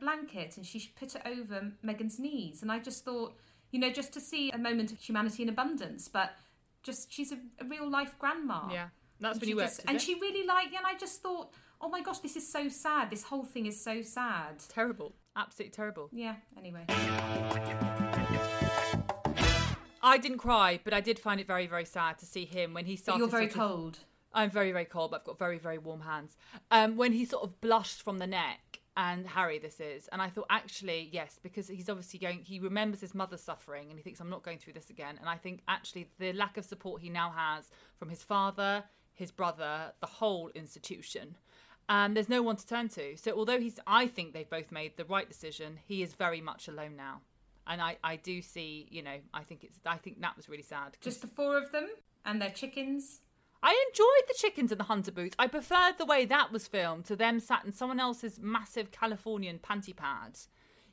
blanket 0.00 0.56
and 0.56 0.64
she 0.66 0.90
put 0.98 1.14
it 1.14 1.22
over 1.26 1.72
Megan's 1.82 2.18
knees, 2.18 2.62
and 2.62 2.70
I 2.72 2.78
just 2.78 3.04
thought, 3.04 3.34
you 3.70 3.78
know, 3.80 3.90
just 3.90 4.12
to 4.14 4.20
see 4.20 4.50
a 4.50 4.58
moment 4.58 4.92
of 4.92 4.98
humanity 4.98 5.42
in 5.42 5.48
abundance, 5.48 6.08
but 6.08 6.32
just 6.82 7.12
she's 7.12 7.32
a, 7.32 7.38
a 7.60 7.64
real 7.64 7.88
life 7.88 8.14
grandma. 8.18 8.68
Yeah, 8.72 8.88
that's 9.20 9.34
And 9.34 9.40
when 9.42 9.48
you 9.50 9.56
worked. 9.56 9.76
just- 9.76 9.86
and 9.86 9.96
it? 9.96 10.02
she 10.02 10.14
really 10.14 10.46
liked, 10.46 10.74
and 10.74 10.86
I 10.86 10.94
just 10.94 11.22
thought, 11.22 11.52
oh 11.80 11.88
my 11.88 12.00
gosh, 12.02 12.18
this 12.18 12.36
is 12.36 12.46
so 12.50 12.68
sad. 12.68 13.10
This 13.10 13.24
whole 13.24 13.44
thing 13.44 13.66
is 13.66 13.80
so 13.82 14.02
sad. 14.02 14.62
terrible, 14.68 15.14
absolutely 15.36 15.72
terrible. 15.74 16.08
Yeah. 16.12 16.36
Anyway, 16.58 16.84
I 20.04 20.18
didn't 20.18 20.38
cry, 20.38 20.80
but 20.82 20.92
I 20.92 21.00
did 21.00 21.18
find 21.18 21.40
it 21.40 21.46
very, 21.46 21.66
very 21.66 21.84
sad 21.84 22.18
to 22.18 22.26
see 22.26 22.44
him 22.44 22.74
when 22.74 22.84
he 22.86 22.94
but 22.94 23.02
started. 23.02 23.18
you're 23.20 23.28
very 23.28 23.48
sort 23.50 23.64
of- 23.64 23.70
cold. 23.70 23.98
I'm 24.34 24.50
very, 24.50 24.72
very 24.72 24.86
cold, 24.86 25.10
but 25.10 25.20
I've 25.20 25.26
got 25.26 25.38
very, 25.38 25.58
very 25.58 25.76
warm 25.76 26.00
hands. 26.00 26.36
Um, 26.70 26.96
when 26.96 27.12
he 27.12 27.24
sort 27.26 27.42
of 27.44 27.60
blushed 27.60 28.00
from 28.02 28.18
the 28.18 28.26
neck, 28.26 28.80
and 28.96 29.26
Harry, 29.26 29.58
this 29.58 29.80
is, 29.80 30.08
and 30.12 30.20
I 30.20 30.28
thought, 30.28 30.46
actually, 30.50 31.08
yes, 31.10 31.40
because 31.42 31.68
he's 31.68 31.88
obviously 31.88 32.18
going, 32.18 32.40
he 32.42 32.58
remembers 32.60 33.00
his 33.00 33.14
mother 33.14 33.38
suffering, 33.38 33.88
and 33.88 33.98
he 33.98 34.02
thinks, 34.02 34.20
I'm 34.20 34.28
not 34.28 34.42
going 34.42 34.58
through 34.58 34.74
this 34.74 34.90
again. 34.90 35.16
And 35.18 35.30
I 35.30 35.36
think 35.36 35.60
actually 35.66 36.10
the 36.18 36.34
lack 36.34 36.58
of 36.58 36.66
support 36.66 37.00
he 37.00 37.08
now 37.08 37.32
has 37.34 37.70
from 37.98 38.10
his 38.10 38.22
father, 38.22 38.84
his 39.14 39.30
brother, 39.30 39.92
the 40.00 40.06
whole 40.06 40.50
institution. 40.54 41.36
And 41.88 42.14
there's 42.14 42.28
no 42.28 42.42
one 42.42 42.56
to 42.56 42.66
turn 42.66 42.90
to. 42.90 43.16
So 43.16 43.32
although 43.32 43.58
he's, 43.58 43.80
I 43.86 44.08
think 44.08 44.34
they've 44.34 44.48
both 44.48 44.70
made 44.70 44.98
the 44.98 45.06
right 45.06 45.28
decision. 45.28 45.78
He 45.86 46.02
is 46.02 46.12
very 46.14 46.42
much 46.42 46.68
alone 46.68 46.94
now, 46.94 47.22
and 47.66 47.80
I, 47.80 47.96
I 48.04 48.16
do 48.16 48.42
see, 48.42 48.88
you 48.90 49.02
know, 49.02 49.16
I 49.32 49.42
think 49.42 49.64
it's, 49.64 49.78
I 49.86 49.96
think 49.96 50.20
that 50.20 50.36
was 50.36 50.50
really 50.50 50.62
sad. 50.62 50.98
Just 51.00 51.22
the 51.22 51.28
four 51.28 51.56
of 51.56 51.72
them 51.72 51.88
and 52.26 52.42
their 52.42 52.50
chickens. 52.50 53.21
I 53.62 53.84
enjoyed 53.88 54.28
the 54.28 54.34
chickens 54.36 54.72
in 54.72 54.78
the 54.78 54.84
hunter 54.84 55.12
boots. 55.12 55.36
I 55.38 55.46
preferred 55.46 55.96
the 55.96 56.04
way 56.04 56.24
that 56.24 56.50
was 56.50 56.66
filmed 56.66 57.04
to 57.06 57.16
them 57.16 57.38
sat 57.38 57.64
in 57.64 57.72
someone 57.72 58.00
else's 58.00 58.40
massive 58.40 58.90
Californian 58.90 59.60
panty 59.60 59.94
pad. 59.94 60.38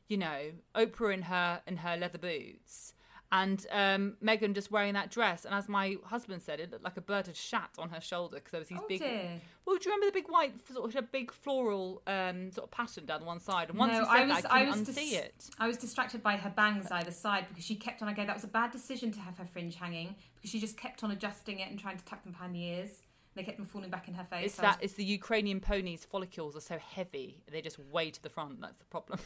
You 0.07 0.17
know, 0.17 0.51
Oprah 0.75 1.13
in 1.13 1.21
her 1.23 1.61
in 1.65 1.77
her 1.77 1.97
leather 1.97 2.17
boots, 2.17 2.93
and 3.31 3.65
um, 3.71 4.17
Megan 4.21 4.53
just 4.53 4.71
wearing 4.71 4.93
that 4.95 5.11
dress. 5.11 5.45
And 5.45 5.53
as 5.53 5.69
my 5.69 5.97
husband 6.05 6.41
said, 6.41 6.59
it 6.59 6.71
looked 6.71 6.83
like 6.83 6.97
a 6.97 7.01
bird 7.01 7.27
had 7.27 7.35
shat 7.35 7.69
on 7.77 7.89
her 7.89 8.01
shoulder 8.01 8.37
because 8.37 8.51
there 8.51 8.59
was 8.61 8.67
these 8.69 8.79
Oh 8.81 8.85
big. 8.87 8.99
dear. 9.01 9.41
Well, 9.65 9.77
do 9.77 9.87
you 9.87 9.91
remember 9.95 10.07
the 10.07 10.19
big 10.19 10.29
white 10.29 10.53
sort 10.73 10.89
of 10.89 10.95
a 10.95 11.01
big 11.03 11.31
floral 11.31 12.01
um, 12.07 12.51
sort 12.51 12.65
of 12.65 12.71
pattern 12.71 13.05
down 13.05 13.23
one 13.25 13.39
side? 13.39 13.69
And 13.69 13.77
once 13.77 13.93
No, 13.93 14.03
I 14.07 14.25
was- 14.25 14.41
that, 14.41 14.51
I 14.51 14.63
I 14.63 14.69
was 14.69 14.81
dis- 14.81 15.13
it. 15.13 15.49
I 15.59 15.67
was 15.67 15.77
distracted 15.77 16.23
by 16.23 16.37
her 16.37 16.49
bangs 16.49 16.91
either 16.91 17.11
side 17.11 17.45
because 17.49 17.63
she 17.65 17.75
kept 17.75 18.01
on. 18.01 18.07
I 18.07 18.13
go, 18.13 18.25
that 18.25 18.35
was 18.35 18.43
a 18.43 18.47
bad 18.47 18.71
decision 18.71 19.11
to 19.11 19.19
have 19.19 19.37
her 19.37 19.45
fringe 19.45 19.75
hanging 19.75 20.15
because 20.35 20.49
she 20.49 20.59
just 20.59 20.77
kept 20.77 21.03
on 21.03 21.11
adjusting 21.11 21.59
it 21.59 21.69
and 21.69 21.77
trying 21.79 21.97
to 21.97 22.05
tuck 22.05 22.23
them 22.23 22.31
behind 22.31 22.55
the 22.55 22.63
ears. 22.63 23.03
They 23.35 23.43
kept 23.43 23.57
them 23.57 23.67
falling 23.67 23.91
back 23.91 24.07
in 24.07 24.15
her 24.15 24.23
face. 24.23 24.45
It's 24.47 24.55
so 24.55 24.63
I 24.63 24.67
was- 24.69 24.75
that 24.77 24.83
it's 24.83 24.93
the 24.95 25.05
Ukrainian 25.05 25.59
ponies' 25.59 26.03
follicles 26.03 26.55
are 26.55 26.61
so 26.61 26.79
heavy 26.79 27.43
they 27.51 27.61
just 27.61 27.77
way 27.77 28.09
to 28.09 28.21
the 28.23 28.29
front. 28.29 28.59
That's 28.59 28.79
the 28.79 28.85
problem. 28.85 29.19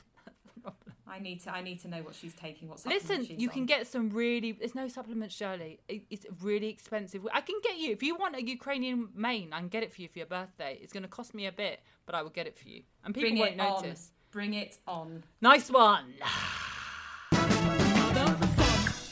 That's 0.53 0.55
the 0.55 0.61
problem. 0.61 0.95
I 1.07 1.19
need 1.19 1.41
to. 1.43 1.53
I 1.53 1.61
need 1.61 1.81
to 1.81 1.87
know 1.87 2.01
what 2.01 2.15
she's 2.15 2.33
taking. 2.33 2.69
What 2.69 2.85
Listen, 2.85 3.25
you 3.29 3.49
can 3.49 3.65
get 3.65 3.87
some 3.87 4.09
really. 4.09 4.51
There's 4.53 4.75
no 4.75 4.87
supplements, 4.87 5.35
Shirley. 5.35 5.79
It, 5.87 6.03
it's 6.09 6.25
really 6.41 6.69
expensive. 6.69 7.25
I 7.33 7.41
can 7.41 7.55
get 7.63 7.77
you 7.77 7.91
if 7.91 8.01
you 8.01 8.15
want 8.15 8.35
a 8.35 8.43
Ukrainian 8.43 9.09
mane. 9.15 9.49
I 9.53 9.59
can 9.59 9.67
get 9.67 9.83
it 9.83 9.93
for 9.93 10.01
you 10.01 10.07
for 10.07 10.19
your 10.19 10.27
birthday. 10.27 10.79
It's 10.81 10.93
going 10.93 11.03
to 11.03 11.09
cost 11.09 11.33
me 11.33 11.45
a 11.45 11.51
bit, 11.51 11.81
but 12.05 12.15
I 12.15 12.21
will 12.21 12.29
get 12.29 12.47
it 12.47 12.57
for 12.57 12.67
you, 12.67 12.83
and 13.03 13.13
people 13.13 13.29
Bring 13.29 13.39
won't 13.39 13.53
it 13.55 13.59
on. 13.59 13.81
notice. 13.83 14.11
Bring 14.31 14.53
it 14.53 14.77
on. 14.87 15.23
Nice 15.41 15.69
one. 15.69 16.13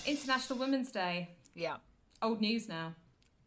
International 0.05 0.59
Women's 0.59 0.91
Day. 0.91 1.29
Yeah, 1.55 1.77
Old 2.21 2.41
news 2.41 2.67
now. 2.69 2.93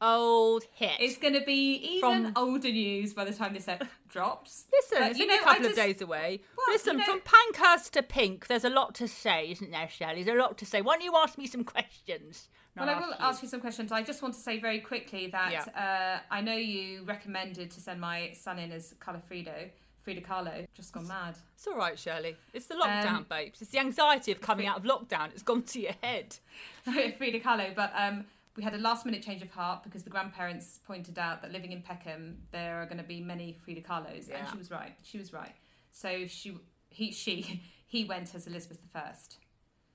Old 0.01 0.65
hit. 0.73 0.93
It's 1.01 1.17
going 1.19 1.35
to 1.35 1.41
be 1.45 1.75
even 1.97 2.01
From- 2.01 2.33
older 2.37 2.71
news 2.71 3.13
by 3.15 3.25
the 3.25 3.33
time 3.33 3.55
this 3.55 3.69
ep 3.69 3.85
drops. 4.09 4.65
Listen, 4.73 4.99
But, 5.01 5.11
it's 5.11 5.19
you 5.19 5.25
only 5.25 5.37
know, 5.37 5.41
a 5.43 5.45
couple 5.45 5.67
I 5.67 5.71
of 5.71 5.77
days 5.77 6.01
away. 6.03 6.41
Well, 6.57 6.67
Listen, 6.71 6.95
you 6.95 6.99
know- 6.99 7.05
from 7.05 7.21
Pankhurst 7.21 7.93
to 7.95 8.03
Pink, 8.03 8.47
there's 8.47 8.65
a 8.65 8.71
lot 8.71 8.95
to 8.97 9.09
say, 9.09 9.51
isn't 9.53 9.71
there, 9.71 9.89
Shirley? 9.89 10.23
There's 10.23 10.37
a 10.37 10.41
lot 10.41 10.59
to 10.59 10.67
say. 10.67 10.81
Why 10.83 10.95
don't 10.95 11.05
you 11.05 11.15
ask 11.17 11.39
me 11.39 11.47
some 11.47 11.65
questions? 11.65 12.49
Well, 12.77 12.89
I 12.89 12.99
will 12.99 13.15
ask 13.21 13.41
you 13.43 13.49
some 13.49 13.61
questions. 13.61 13.93
I 13.93 14.03
just 14.03 14.21
want 14.21 14.35
to 14.35 14.41
say 14.41 14.59
very 14.59 14.81
quickly 14.81 15.29
that 15.29 15.69
uh, 15.77 16.19
I 16.35 16.41
know 16.41 16.57
you 16.57 17.05
recommended 17.05 17.71
to 17.71 17.81
send 17.81 18.01
my 18.01 18.33
son 18.33 18.59
in 18.59 18.73
as 18.73 18.95
Carla 18.99 19.23
Frido, 19.31 19.71
Frida 20.03 20.23
Kahlo. 20.23 20.67
Just 20.75 20.93
gone 20.93 21.07
mad. 21.07 21.37
It's 21.55 21.69
all 21.69 21.77
right, 21.77 21.97
Shirley. 21.97 22.35
It's 22.53 22.67
the 22.67 22.75
lockdown, 22.75 23.07
Um, 23.07 23.27
babes. 23.31 23.63
It's 23.63 23.71
the 23.71 23.79
anxiety 23.79 24.33
of 24.33 24.41
coming 24.41 24.67
out 24.67 24.79
of 24.79 24.83
lockdown. 24.83 25.31
It's 25.31 25.45
gone 25.45 25.63
to 25.63 25.81
your 25.81 25.93
head. 26.03 26.37
Frida 26.85 27.39
Kahlo, 27.39 27.73
but 27.77 27.93
um, 27.97 28.25
we 28.57 28.63
had 28.63 28.75
a 28.75 28.79
last 28.79 29.05
minute 29.05 29.23
change 29.23 29.43
of 29.43 29.51
heart 29.51 29.83
because 29.83 30.05
the 30.05 30.11
grandparents 30.11 30.81
pointed 30.87 31.19
out 31.19 31.43
that 31.43 31.53
living 31.53 31.73
in 31.73 31.83
Peckham 31.83 32.39
there 32.53 32.81
are 32.81 32.87
going 32.87 32.99
to 32.99 33.05
be 33.05 33.21
many 33.21 33.53
Frida 33.65 33.83
Kahlos, 33.83 34.31
and 34.31 34.49
she 34.51 34.59
was 34.59 34.71
right. 34.71 34.95
She 35.03 35.19
was 35.19 35.33
right. 35.33 35.53
So 35.91 36.27
she, 36.27 36.57
he, 36.89 37.13
she, 37.13 37.63
he 37.87 38.05
went 38.05 38.35
as 38.35 38.47
Elizabeth 38.47 38.81
I. 38.95 39.13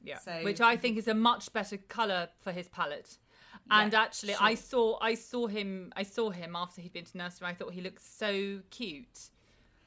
Yeah. 0.04 0.18
So- 0.18 0.42
Which 0.44 0.62
I 0.62 0.76
think 0.78 0.98
is 0.98 1.08
a 1.08 1.14
much 1.14 1.52
better 1.54 1.78
colour 1.78 2.30
for 2.42 2.52
his 2.52 2.68
palette. 2.68 3.18
And 3.72 3.94
Yeah, 3.94 4.02
actually, 4.02 4.36
I 4.40 4.56
saw 4.56 4.98
I 5.02 5.16
saw 5.16 5.48
him 5.48 5.92
I 5.96 6.04
saw 6.04 6.30
him 6.30 6.56
after 6.56 6.82
he'd 6.82 6.94
been 6.94 7.06
to 7.06 7.18
nursery. 7.18 7.48
I 7.48 7.54
thought 7.54 7.74
he 7.74 7.82
looked 7.82 8.02
so 8.02 8.62
cute. 8.72 9.30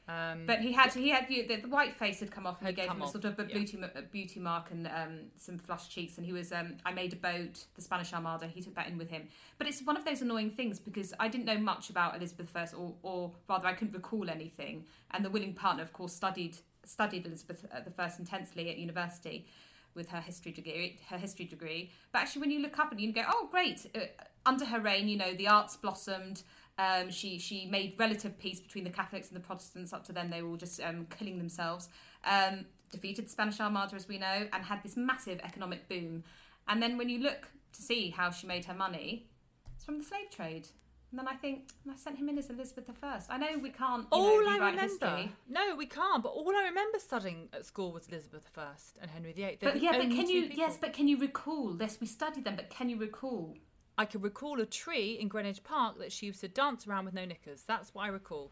Um, 0.07 0.45
But 0.45 0.59
he 0.59 0.73
had 0.73 0.93
he 0.93 1.09
had 1.09 1.27
the, 1.29 1.43
the 1.43 1.67
white 1.69 1.93
face 1.93 2.19
had 2.19 2.29
come 2.29 2.45
off 2.45 2.59
and 2.59 2.67
we 2.67 2.73
gave 2.73 2.91
him 2.91 3.01
a 3.01 3.07
sort 3.07 3.23
of 3.23 3.39
a 3.39 3.43
yeah. 3.43 3.53
beauty 3.53 3.79
a 3.95 4.01
beauty 4.01 4.39
mark 4.39 4.69
and 4.71 4.85
um, 4.87 5.19
some 5.37 5.57
flushed 5.57 5.91
cheeks 5.91 6.17
and 6.17 6.25
he 6.25 6.33
was 6.33 6.51
um, 6.51 6.75
I 6.85 6.91
made 6.91 7.13
a 7.13 7.15
boat 7.15 7.65
the 7.75 7.81
Spanish 7.81 8.13
Armada 8.13 8.47
he 8.47 8.61
took 8.61 8.75
that 8.75 8.87
in 8.87 8.97
with 8.97 9.09
him. 9.09 9.29
But 9.57 9.67
it's 9.67 9.81
one 9.81 9.95
of 9.95 10.03
those 10.03 10.21
annoying 10.21 10.51
things 10.51 10.77
because 10.77 11.13
I 11.21 11.29
didn't 11.29 11.45
know 11.45 11.57
much 11.57 11.89
about 11.89 12.17
Elizabeth 12.17 12.53
I 12.53 12.67
or 12.75 12.95
or 13.01 13.31
rather 13.47 13.67
I 13.67 13.73
couldn't 13.73 13.93
recall 13.93 14.29
anything. 14.29 14.85
And 15.11 15.23
the 15.23 15.29
willing 15.29 15.53
partner 15.53 15.83
of 15.83 15.93
course 15.93 16.13
studied 16.13 16.57
studied 16.83 17.25
Elizabeth 17.25 17.65
uh, 17.73 17.79
the 17.79 17.91
first 17.91 18.19
intensely 18.19 18.69
at 18.69 18.77
university 18.77 19.47
with 19.95 20.09
her 20.09 20.19
history 20.19 20.51
degree 20.51 20.99
her 21.07 21.17
history 21.17 21.45
degree. 21.45 21.91
But 22.11 22.23
actually 22.23 22.41
when 22.41 22.51
you 22.51 22.59
look 22.59 22.77
up 22.77 22.91
and 22.91 22.99
you 22.99 23.13
go 23.13 23.23
oh 23.25 23.47
great 23.49 23.85
uh, 23.95 23.99
under 24.45 24.65
her 24.65 24.81
reign 24.81 25.07
you 25.07 25.15
know 25.15 25.33
the 25.33 25.47
arts 25.47 25.77
blossomed 25.77 26.43
um, 26.77 27.11
she 27.11 27.37
she 27.39 27.65
made 27.65 27.95
relative 27.97 28.37
peace 28.39 28.59
between 28.59 28.83
the 28.83 28.89
Catholics 28.89 29.27
and 29.29 29.35
the 29.35 29.45
Protestants. 29.45 29.93
Up 29.93 30.03
to 30.05 30.13
then, 30.13 30.29
they 30.29 30.41
were 30.41 30.49
all 30.49 30.57
just 30.57 30.81
um, 30.81 31.07
killing 31.17 31.37
themselves. 31.37 31.89
Um, 32.25 32.65
defeated 32.91 33.25
the 33.25 33.29
Spanish 33.29 33.59
Armada, 33.59 33.95
as 33.95 34.07
we 34.07 34.17
know, 34.17 34.47
and 34.51 34.63
had 34.63 34.81
this 34.83 34.95
massive 34.95 35.39
economic 35.43 35.87
boom. 35.87 36.23
And 36.67 36.81
then 36.81 36.97
when 36.97 37.09
you 37.09 37.19
look 37.19 37.49
to 37.73 37.81
see 37.81 38.11
how 38.11 38.31
she 38.31 38.47
made 38.47 38.65
her 38.65 38.73
money, 38.73 39.27
it's 39.75 39.85
from 39.85 39.97
the 39.97 40.03
slave 40.03 40.29
trade. 40.29 40.67
And 41.11 41.19
then 41.19 41.27
I 41.27 41.35
think 41.35 41.69
I 41.87 41.95
sent 41.95 42.17
him 42.17 42.27
in 42.27 42.39
as 42.39 42.49
Elizabeth 42.49 42.89
I. 43.03 43.19
I 43.29 43.37
know 43.37 43.59
we 43.61 43.69
can't. 43.69 44.07
All 44.09 44.43
know, 44.43 44.49
I 44.49 44.55
remember, 44.55 44.81
history. 44.81 45.31
no, 45.47 45.75
we 45.75 45.85
can't. 45.85 46.23
But 46.23 46.29
all 46.29 46.55
I 46.55 46.63
remember 46.63 46.97
studying 46.97 47.49
at 47.53 47.67
school 47.67 47.91
was 47.91 48.07
Elizabeth 48.07 48.49
I 48.57 48.69
and 48.99 49.11
Henry 49.11 49.31
VIII. 49.31 49.59
They're 49.61 49.73
But 49.73 49.81
yeah, 49.81 49.91
but 49.91 50.09
can 50.09 50.27
you? 50.27 50.43
people. 50.43 50.57
Yes, 50.57 50.77
but 50.81 50.93
can 50.93 51.07
you 51.07 51.17
recall? 51.17 51.77
Yes, 51.79 51.99
we 52.01 52.07
studied 52.07 52.45
them, 52.45 52.55
but 52.55 52.71
can 52.71 52.89
you 52.89 52.97
recall 52.97 53.55
I 53.97 54.05
can 54.05 54.21
recall 54.21 54.59
a 54.59 54.65
tree 54.65 55.17
in 55.19 55.27
Greenwich 55.27 55.63
Park 55.63 55.99
that 55.99 56.11
she 56.11 56.25
used 56.27 56.41
to 56.41 56.47
dance 56.47 56.87
around 56.87 57.05
with 57.05 57.13
no 57.13 57.25
knickers. 57.25 57.63
That's 57.67 57.93
what 57.93 58.03
I 58.03 58.07
recall. 58.07 58.51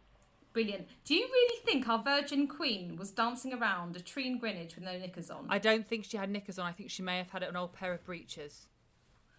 Brilliant. 0.53 0.87
Do 1.05 1.15
you 1.15 1.25
really 1.31 1.57
think 1.65 1.87
our 1.87 2.03
Virgin 2.03 2.47
Queen 2.47 2.97
was 2.97 3.11
dancing 3.11 3.53
around 3.53 3.95
a 3.95 4.01
tree 4.01 4.27
in 4.27 4.37
Greenwich 4.37 4.75
with 4.75 4.83
no 4.83 4.97
knickers 4.97 5.29
on? 5.31 5.45
I 5.49 5.59
don't 5.59 5.87
think 5.87 6.05
she 6.05 6.17
had 6.17 6.29
knickers 6.29 6.59
on. 6.59 6.67
I 6.67 6.73
think 6.73 6.89
she 6.91 7.01
may 7.01 7.17
have 7.17 7.29
had 7.31 7.41
an 7.43 7.55
old 7.55 7.73
pair 7.73 7.93
of 7.93 8.03
breeches. 8.03 8.67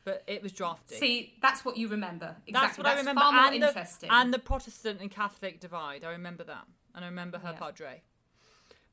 But 0.05 0.25
it 0.27 0.43
was 0.43 0.51
drafty. 0.53 0.97
See, 0.97 1.35
that's 1.41 1.65
what 1.65 1.77
you 1.77 1.87
remember. 1.87 2.35
Exactly. 2.47 2.53
that's 2.53 2.79
what 2.79 2.87
I 2.89 2.97
remember. 2.97 3.21
Far 3.21 3.33
more 3.33 3.53
and, 3.53 3.63
the, 3.63 3.69
interesting. 3.69 4.11
and 4.11 4.35
the 4.35 4.39
Protestant 4.41 5.01
and 5.01 5.11
Catholic 5.11 5.61
divide. 5.61 6.03
I 6.03 6.11
remember 6.11 6.43
that. 6.45 6.67
And 6.95 7.05
I 7.05 7.09
remember 7.09 7.39
her 7.39 7.51
Yeah. 7.53 7.59
padre. 7.59 8.03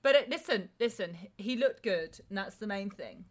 But 0.04 0.16
it, 0.16 0.30
listen, 0.30 0.70
listen, 0.80 1.18
he 1.38 1.56
looked 1.56 1.84
good, 1.84 2.20
and 2.30 2.38
that's 2.38 2.56
the 2.58 2.68
main 2.68 2.90
thing. 2.92 3.26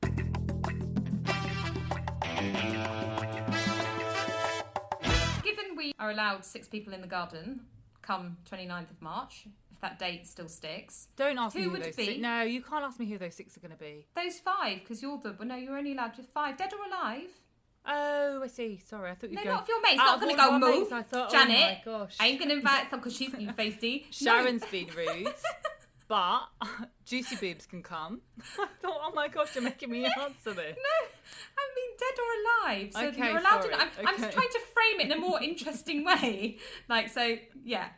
We 5.78 5.92
are 6.00 6.11
allowed 6.11 6.44
six 6.44 6.66
people 6.66 6.92
in 6.92 7.00
the 7.02 7.06
garden 7.06 7.61
come 8.02 8.37
29th 8.50 8.90
of 8.90 9.00
March, 9.00 9.47
if 9.70 9.80
that 9.80 9.97
date 10.00 10.26
still 10.26 10.49
sticks, 10.49 11.06
Don't 11.16 11.38
ask 11.38 11.54
Who 11.54 11.61
me 11.61 11.64
who 11.66 11.70
would 11.70 11.85
those 11.85 11.94
be? 11.94 12.06
six. 12.06 12.18
No, 12.20 12.42
you 12.42 12.62
can't 12.62 12.85
ask 12.85 12.99
me 12.99 13.06
who 13.06 13.16
those 13.16 13.37
six 13.37 13.56
are 13.56 13.61
going 13.61 13.70
to 13.70 13.76
be. 13.78 14.06
those 14.16 14.40
five, 14.40 14.80
because 14.80 15.00
you're 15.02 15.18
the. 15.18 15.37
Well, 15.38 15.47
no, 15.47 15.54
you're 15.54 15.76
only 15.78 15.92
allowed 15.92 16.14
just 16.16 16.30
five, 16.30 16.56
dead 16.56 16.73
or 16.73 16.85
alive. 16.85 17.30
Oh, 17.87 18.42
I 18.42 18.49
see. 18.49 18.82
Sorry, 18.85 19.08
I 19.08 19.14
thought 19.14 19.30
you 19.30 19.37
No, 19.37 19.42
were 19.42 19.44
going. 19.44 19.54
not 19.54 19.62
of 19.62 19.68
your 19.68 19.82
mates. 19.82 19.97
Not 19.99 20.20
going 20.20 20.37
to 20.37 20.42
go 20.42 20.58
move. 20.58 20.78
mates, 20.80 20.92
I 20.92 21.02
thought, 21.02 21.28
oh 21.28 21.32
Janet, 21.32 21.56
oh 21.87 21.90
my 21.92 21.99
gosh. 21.99 22.16
I 22.18 22.26
ain't 22.26 22.38
going 22.40 22.49
to 22.50 22.56
invite 22.56 22.90
some 22.90 22.99
because 22.99 23.16
she's 23.16 23.30
been 23.30 23.47
feisty. 23.54 24.04
Sharon's 24.11 24.64
been 24.66 24.88
rude, 24.97 25.32
but 26.09 26.41
Juicy 27.05 27.37
Boobs 27.37 27.67
can 27.67 27.83
come. 27.83 28.21
I 28.59 28.67
thought, 28.83 29.00
oh 29.05 29.12
my 29.15 29.29
gosh, 29.29 29.55
you're 29.55 29.65
making 29.65 29.91
me 29.91 30.05
answer 30.21 30.53
this. 30.53 30.77
No, 30.77 31.09
I 31.57 31.65
mean 31.77 31.91
dead 31.99 32.19
or 32.25 32.31
alive. 32.73 32.93
So 32.93 33.07
Okay, 33.09 33.31
you're 33.31 33.38
allowed 33.41 33.62
sorry, 33.62 33.75
to. 33.75 33.81
I'm, 33.81 33.88
I'm 34.09 34.15
okay. 34.15 34.31
trying 34.33 34.49
to 34.49 34.61
frame 34.73 35.00
it 35.00 35.07
in 35.07 35.12
a 35.12 35.21
more 35.21 35.41
interesting 35.43 36.05
way. 36.05 36.59
Like 36.88 37.09
so, 37.09 37.37
yeah. 37.65 37.88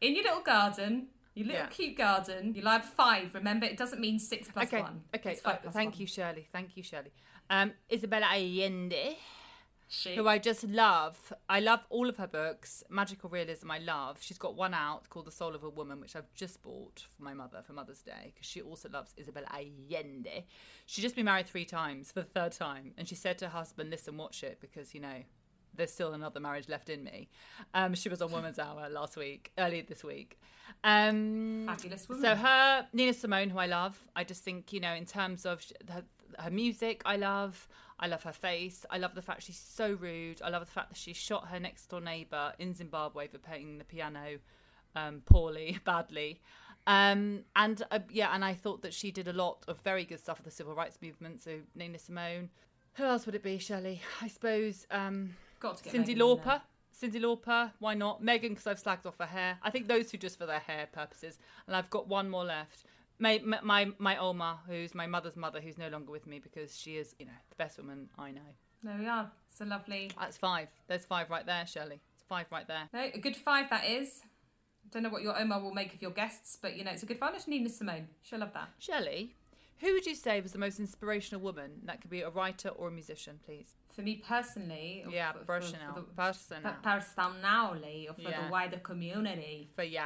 In 0.00 0.14
your 0.14 0.24
little 0.24 0.40
garden, 0.42 1.08
your 1.34 1.46
little 1.46 1.62
Yeah. 1.62 1.66
cute 1.68 1.96
garden, 1.96 2.54
you're 2.54 2.64
allowed 2.64 2.84
five. 2.84 3.34
Remember, 3.34 3.66
it 3.66 3.76
doesn't 3.76 4.00
mean 4.00 4.18
six 4.18 4.48
plus 4.52 4.66
okay, 4.66 4.82
one. 4.82 5.02
okay. 5.14 5.32
It's 5.32 5.40
five 5.40 5.56
uh, 5.56 5.58
plus 5.62 5.74
thank 5.74 5.92
one. 5.92 6.00
you, 6.00 6.06
Shirley. 6.06 6.48
Thank 6.52 6.76
you, 6.76 6.82
Shirley. 6.82 7.12
Um, 7.48 7.72
Isabella 7.92 8.26
Allende. 8.32 9.16
She. 9.92 10.14
who 10.14 10.28
I 10.28 10.38
just 10.38 10.62
love. 10.62 11.32
I 11.48 11.58
love 11.58 11.80
all 11.90 12.08
of 12.08 12.16
her 12.16 12.28
books. 12.28 12.84
Magical 12.88 13.28
realism, 13.28 13.72
I 13.72 13.78
love. 13.78 14.18
She's 14.20 14.38
got 14.38 14.54
one 14.54 14.72
out 14.72 15.10
called 15.10 15.26
The 15.26 15.32
Soul 15.32 15.52
of 15.56 15.64
a 15.64 15.68
Woman, 15.68 16.00
which 16.00 16.14
I've 16.14 16.32
just 16.32 16.62
bought 16.62 17.04
for 17.16 17.24
my 17.24 17.34
mother 17.34 17.60
for 17.66 17.72
Mother's 17.72 18.00
Day 18.00 18.32
because 18.32 18.46
she 18.46 18.62
also 18.62 18.88
loves 18.88 19.12
Isabel 19.16 19.42
Allende. 19.52 20.44
She's 20.86 21.02
just 21.02 21.16
been 21.16 21.24
married 21.24 21.48
three 21.48 21.64
times 21.64 22.12
for 22.12 22.20
the 22.20 22.26
third 22.26 22.52
time, 22.52 22.92
and 22.98 23.08
she 23.08 23.16
said 23.16 23.36
to 23.38 23.46
her 23.46 23.50
husband, 23.58 23.90
"Listen, 23.90 24.16
watch 24.16 24.44
it 24.44 24.58
because 24.60 24.94
you 24.94 25.00
know." 25.00 25.24
There's 25.72 25.92
still 25.92 26.14
another 26.14 26.40
marriage 26.40 26.68
left 26.68 26.90
in 26.90 27.04
me. 27.04 27.28
Um, 27.74 27.94
she 27.94 28.08
was 28.08 28.20
on 28.20 28.32
Woman's 28.32 28.58
Hour 28.66 28.88
last 28.90 29.16
week, 29.16 29.52
earlier 29.56 29.82
this 29.82 30.02
week. 30.02 30.40
Um, 30.82 31.62
Fabulous 31.64 32.08
woman. 32.08 32.22
so 32.24 32.34
her 32.34 32.88
Nina 32.92 33.12
Simone, 33.14 33.50
who 33.50 33.58
I 33.58 33.66
love, 33.66 33.96
I 34.16 34.24
just 34.24 34.42
think 34.42 34.72
you 34.72 34.80
know 34.80 34.92
in 34.94 35.06
terms 35.06 35.46
of 35.46 35.64
her, 35.88 36.02
her 36.38 36.50
music, 36.50 37.02
I 37.04 37.16
love. 37.16 37.68
I 38.00 38.06
love 38.06 38.22
her 38.22 38.32
face. 38.32 38.86
I 38.90 38.98
love 38.98 39.14
the 39.14 39.22
fact 39.22 39.42
she's 39.42 39.58
so 39.58 39.92
rude. 39.92 40.40
I 40.42 40.48
love 40.48 40.64
the 40.64 40.72
fact 40.72 40.88
that 40.88 40.96
she 40.96 41.12
shot 41.12 41.48
her 41.48 41.60
next 41.60 41.86
door 41.86 42.00
neighbour 42.00 42.54
in 42.58 42.74
Zimbabwe 42.74 43.28
for 43.28 43.38
playing 43.38 43.78
the 43.78 43.84
piano 43.84 44.38
um, 44.96 45.22
poorly, 45.26 45.78
badly. 45.84 46.40
Um, 46.86 47.44
and 47.54 47.82
uh, 47.90 47.98
yeah, 48.10 48.34
and 48.34 48.42
I 48.42 48.54
thought 48.54 48.80
that 48.82 48.94
she 48.94 49.10
did 49.10 49.28
a 49.28 49.34
lot 49.34 49.64
of 49.68 49.78
very 49.80 50.04
good 50.04 50.18
stuff 50.18 50.38
for 50.38 50.42
the 50.42 50.50
civil 50.50 50.74
rights 50.74 50.98
movement. 51.02 51.42
So 51.42 51.58
Nina 51.74 51.98
Simone. 51.98 52.48
Who 52.94 53.04
else 53.04 53.26
would 53.26 53.34
it 53.34 53.42
be, 53.42 53.58
Shelley? 53.58 54.00
I 54.20 54.28
suppose 54.28 54.86
um, 54.90 55.36
Got 55.60 55.76
to 55.76 55.84
get 55.84 55.92
Cyndi 55.92 56.08
Megan. 56.08 56.18
Lauper. 56.18 56.60
Cyndi 57.00 57.20
Lauper, 57.20 57.72
why 57.78 57.94
not? 57.94 58.22
Megan, 58.22 58.50
because 58.50 58.66
I've 58.66 58.82
slagged 58.82 59.06
off 59.06 59.18
her 59.18 59.26
hair. 59.26 59.58
I 59.62 59.70
think 59.70 59.88
those 59.88 60.10
two 60.10 60.18
just 60.18 60.38
for 60.38 60.46
their 60.46 60.58
hair 60.58 60.86
purposes. 60.92 61.38
And 61.66 61.76
I've 61.76 61.88
got 61.88 62.08
one 62.08 62.28
more 62.28 62.44
left. 62.44 62.84
My, 63.20 63.40
my, 63.62 63.88
my, 63.98 64.16
Oma, 64.16 64.60
who's 64.66 64.94
my 64.94 65.06
mother's 65.06 65.36
mother, 65.36 65.60
who's 65.60 65.76
no 65.78 65.88
longer 65.88 66.10
with 66.10 66.26
me 66.26 66.38
because 66.38 66.76
she 66.76 66.96
is, 66.96 67.14
you 67.18 67.26
know, 67.26 67.32
the 67.50 67.56
best 67.56 67.76
woman 67.78 68.08
I 68.18 68.30
know. 68.30 68.40
There 68.82 68.96
we 68.98 69.06
are. 69.06 69.30
It's 69.50 69.60
a 69.60 69.66
lovely. 69.66 70.10
That's 70.18 70.38
five. 70.38 70.68
There's 70.88 71.04
five 71.04 71.28
right 71.28 71.44
there, 71.44 71.66
Shirley. 71.66 72.00
It's 72.14 72.24
five 72.26 72.46
right 72.50 72.66
there. 72.66 72.88
No, 72.94 73.00
a 73.12 73.18
good 73.18 73.36
five 73.36 73.68
that 73.70 73.84
is. 73.86 74.22
I 74.24 74.88
don't 74.90 75.02
know 75.02 75.10
what 75.10 75.22
your 75.22 75.38
Oma 75.38 75.58
will 75.58 75.74
make 75.74 75.92
of 75.94 76.00
your 76.00 76.12
guests, 76.12 76.56
but 76.60 76.76
you 76.78 76.84
know 76.84 76.90
it's 76.92 77.02
a 77.02 77.06
good 77.06 77.18
five. 77.18 77.34
It's 77.34 77.46
Nina 77.46 77.68
Simone. 77.68 78.08
She'll 78.22 78.38
love 78.38 78.54
that. 78.54 78.70
Shirley, 78.78 79.34
who 79.80 79.92
would 79.92 80.06
you 80.06 80.14
say 80.14 80.40
was 80.40 80.52
the 80.52 80.58
most 80.58 80.80
inspirational 80.80 81.42
woman? 81.42 81.72
That 81.84 82.00
could 82.00 82.10
be 82.10 82.22
a 82.22 82.30
writer 82.30 82.70
or 82.70 82.88
a 82.88 82.90
musician, 82.90 83.38
please. 83.44 83.74
For 83.94 84.00
me 84.00 84.22
personally, 84.26 85.04
Yeah, 85.10 85.32
for, 85.32 85.38
personal. 85.40 85.92
for 85.92 86.00
the, 86.00 86.06
Personal. 86.06 86.62
per- 86.62 86.78
personally, 86.82 88.08
or 88.08 88.14
for 88.14 88.22
Yeah. 88.22 88.46
the 88.46 88.50
wider 88.50 88.78
community. 88.78 89.68
For 89.76 89.82
you. 89.84 90.00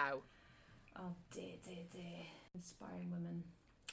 Oh 0.98 1.14
dear, 1.32 1.54
dear, 1.64 1.84
dear. 1.92 2.02
Inspiring 2.54 3.10
women. 3.10 3.44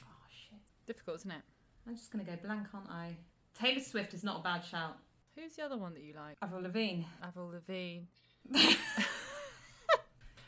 Oh 0.02 0.24
shit. 0.30 0.60
Difficult, 0.86 1.16
isn't 1.18 1.30
it? 1.30 1.42
I'm 1.86 1.96
just 1.96 2.10
gonna 2.10 2.24
go 2.24 2.36
blank, 2.42 2.68
aren't 2.72 2.90
I? 2.90 3.16
Taylor 3.58 3.80
Swift 3.80 4.14
is 4.14 4.22
not 4.22 4.40
a 4.40 4.42
bad 4.42 4.64
shout. 4.64 4.96
Who's 5.34 5.56
the 5.56 5.64
other 5.64 5.76
one 5.76 5.94
that 5.94 6.02
you 6.02 6.14
like? 6.14 6.36
Avril 6.42 6.62
Lavigne. 6.62 7.04
Avril 7.22 7.50
Lavigne. 7.52 8.04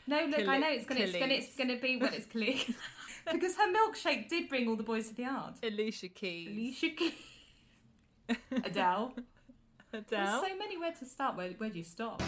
No, 0.07 0.23
look, 0.25 0.47
I 0.47 0.57
know 0.59 0.69
it's 0.69 0.85
gonna, 0.85 1.01
it's 1.01 1.17
gonna, 1.17 1.33
it's 1.33 1.55
gonna 1.55 1.77
be 1.77 1.97
what 1.97 2.13
it's 2.13 2.27
clear. 2.27 2.55
because 3.31 3.55
her 3.55 3.73
milkshake 3.73 4.29
did 4.29 4.49
bring 4.49 4.67
all 4.67 4.75
the 4.75 4.83
boys 4.83 5.09
to 5.09 5.15
the 5.15 5.23
yard. 5.23 5.55
Alicia 5.63 6.09
Keys. 6.09 6.47
Alicia 6.47 6.89
Keys. 6.89 7.13
Adele. 8.51 9.13
Adele. 9.91 10.03
There's 10.07 10.29
so 10.29 10.57
many 10.57 10.77
where 10.77 10.93
to 10.93 11.05
start. 11.05 11.35
Where, 11.35 11.49
where 11.51 11.69
do 11.69 11.79
you 11.79 11.83
stop? 11.83 12.21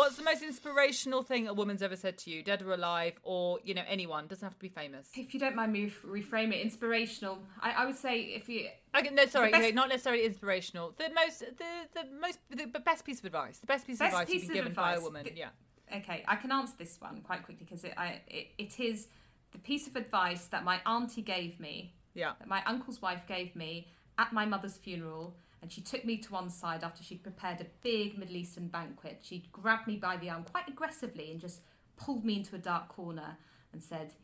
What's 0.00 0.16
the 0.16 0.22
most 0.22 0.42
inspirational 0.42 1.22
thing 1.22 1.46
a 1.46 1.52
woman's 1.52 1.82
ever 1.82 1.94
said 1.94 2.16
to 2.18 2.30
you, 2.30 2.42
dead 2.42 2.62
or 2.62 2.72
alive, 2.72 3.20
or 3.22 3.58
you 3.62 3.74
know 3.74 3.82
anyone? 3.86 4.28
Doesn't 4.28 4.46
have 4.46 4.54
to 4.54 4.58
be 4.58 4.70
famous. 4.70 5.10
If 5.14 5.34
you 5.34 5.40
don't 5.40 5.54
mind 5.54 5.74
me 5.74 5.84
ref- 5.84 6.02
reframe 6.26 6.54
it, 6.54 6.62
inspirational. 6.62 7.38
I, 7.60 7.72
I 7.72 7.84
would 7.84 7.96
say 7.96 8.20
if 8.22 8.48
you 8.48 8.68
Okay, 8.96 9.10
no, 9.12 9.26
sorry, 9.26 9.50
best- 9.50 9.62
okay, 9.62 9.72
not 9.72 9.90
necessarily 9.90 10.24
inspirational. 10.24 10.94
The 10.96 11.10
most, 11.14 11.40
the 11.40 11.64
the 11.92 12.04
most, 12.18 12.38
the 12.48 12.80
best 12.80 13.04
piece 13.04 13.18
of 13.18 13.26
advice. 13.26 13.58
The 13.58 13.66
best 13.66 13.86
piece 13.86 13.98
Best 13.98 14.14
of 14.14 14.20
advice 14.22 14.32
piece 14.32 14.42
you've 14.44 14.52
been 14.52 14.58
of 14.60 14.64
given 14.68 14.74
by 14.74 14.94
a 14.94 15.00
woman. 15.02 15.24
Th- 15.24 15.36
Yeah. 15.36 15.50
Okay, 15.94 16.24
I 16.26 16.36
can 16.36 16.50
answer 16.50 16.74
this 16.78 16.98
one 16.98 17.20
quite 17.20 17.44
quickly 17.44 17.66
because 17.66 17.84
it, 17.84 17.92
I, 17.98 18.22
it, 18.26 18.46
it 18.56 18.80
is 18.80 19.08
the 19.52 19.58
piece 19.58 19.86
of 19.86 19.96
advice 19.96 20.46
that 20.46 20.64
my 20.64 20.80
auntie 20.86 21.20
gave 21.20 21.60
me, 21.60 21.92
Yeah. 22.14 22.32
that 22.38 22.48
my 22.48 22.62
uncle's 22.64 23.02
wife 23.02 23.24
gave 23.28 23.54
me 23.54 23.88
at 24.16 24.32
my 24.32 24.46
mother's 24.46 24.78
funeral. 24.78 25.36
And 25.62 25.70
she 25.70 25.80
took 25.80 26.04
me 26.04 26.16
to 26.18 26.32
one 26.32 26.48
side 26.48 26.82
after 26.82 27.02
she'd 27.02 27.22
prepared 27.22 27.60
a 27.60 27.66
big 27.82 28.18
Middle 28.18 28.36
Eastern 28.36 28.68
banquet. 28.68 29.20
She 29.22 29.48
grabbed 29.52 29.86
me 29.86 29.96
by 29.96 30.16
the 30.16 30.30
arm 30.30 30.44
quite 30.44 30.68
aggressively 30.68 31.30
and 31.30 31.40
just 31.40 31.60
pulled 31.96 32.24
me 32.24 32.36
into 32.36 32.56
a 32.56 32.58
dark 32.58 32.88
corner 32.88 33.36
and 33.72 33.82
said, 33.82 34.14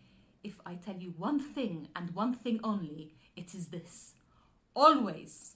If 0.42 0.60
I 0.64 0.74
tell 0.74 0.96
you 0.96 1.14
one 1.16 1.38
thing 1.38 1.88
and 1.94 2.14
one 2.14 2.34
thing 2.34 2.60
only, 2.64 3.12
it 3.36 3.54
is 3.54 3.68
this 3.68 4.14
always 4.76 5.54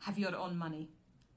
have 0.00 0.18
your 0.18 0.34
own 0.34 0.56
money. 0.56 0.88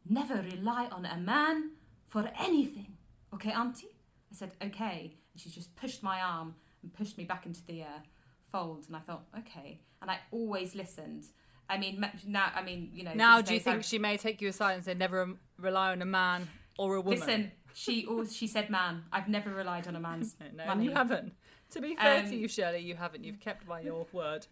Never 0.08 0.36
rely 0.36 0.88
on 0.92 1.06
a 1.06 1.18
man 1.18 1.72
for 2.08 2.32
anything. 2.40 2.98
Okay, 3.34 3.52
Auntie? 3.52 3.96
I 4.32 4.36
said, 4.36 4.52
okay. 4.64 5.18
And 5.34 5.42
she 5.42 5.50
just 5.50 5.76
pushed 5.76 6.02
my 6.02 6.22
arm 6.22 6.56
and 6.82 6.94
pushed 6.94 7.18
me 7.18 7.26
back 7.26 7.46
into 7.46 7.64
the 7.66 7.84
uh, 7.84 8.00
fold. 8.52 8.86
And 8.88 8.96
I 8.96 9.00
thought, 9.00 9.26
okay. 9.38 9.82
And 10.02 10.10
I 10.10 10.20
always 10.32 10.74
listened. 10.74 11.26
I 11.70 11.78
mean, 11.78 12.04
now, 12.26 12.52
I 12.56 12.64
mean, 12.64 12.90
you 12.94 13.04
know. 13.04 13.14
Now, 13.14 13.42
do 13.42 13.54
you 13.54 13.60
think 13.60 13.78
I- 13.78 13.82
she 13.82 14.00
may 14.00 14.18
take 14.18 14.42
you 14.42 14.50
aside 14.50 14.74
and 14.74 14.84
say 14.84 14.94
never 14.96 15.30
rely 15.58 15.92
on 15.92 16.02
a 16.02 16.06
man 16.06 16.48
or 16.78 16.96
a 16.96 17.02
woman? 17.02 17.20
Listen, 17.20 17.52
she 17.74 18.06
always 18.08 18.36
she 18.36 18.48
said 18.48 18.70
man. 18.70 19.04
I've 19.14 19.28
never 19.30 19.52
relied 19.54 19.88
on 19.88 19.96
a 19.96 20.00
man's 20.00 20.36
no, 20.56 20.66
money. 20.66 20.86
you 20.86 20.92
haven't. 20.92 21.34
To 21.72 21.82
be 21.82 21.96
fair 21.96 22.22
Um, 22.24 22.30
to 22.30 22.36
you, 22.36 22.48
Shirley, 22.48 22.80
you 22.80 22.96
haven't. 22.96 23.24
You've 23.24 23.40
kept 23.40 23.68
by 23.68 23.82
your 23.82 24.08
word. 24.14 24.48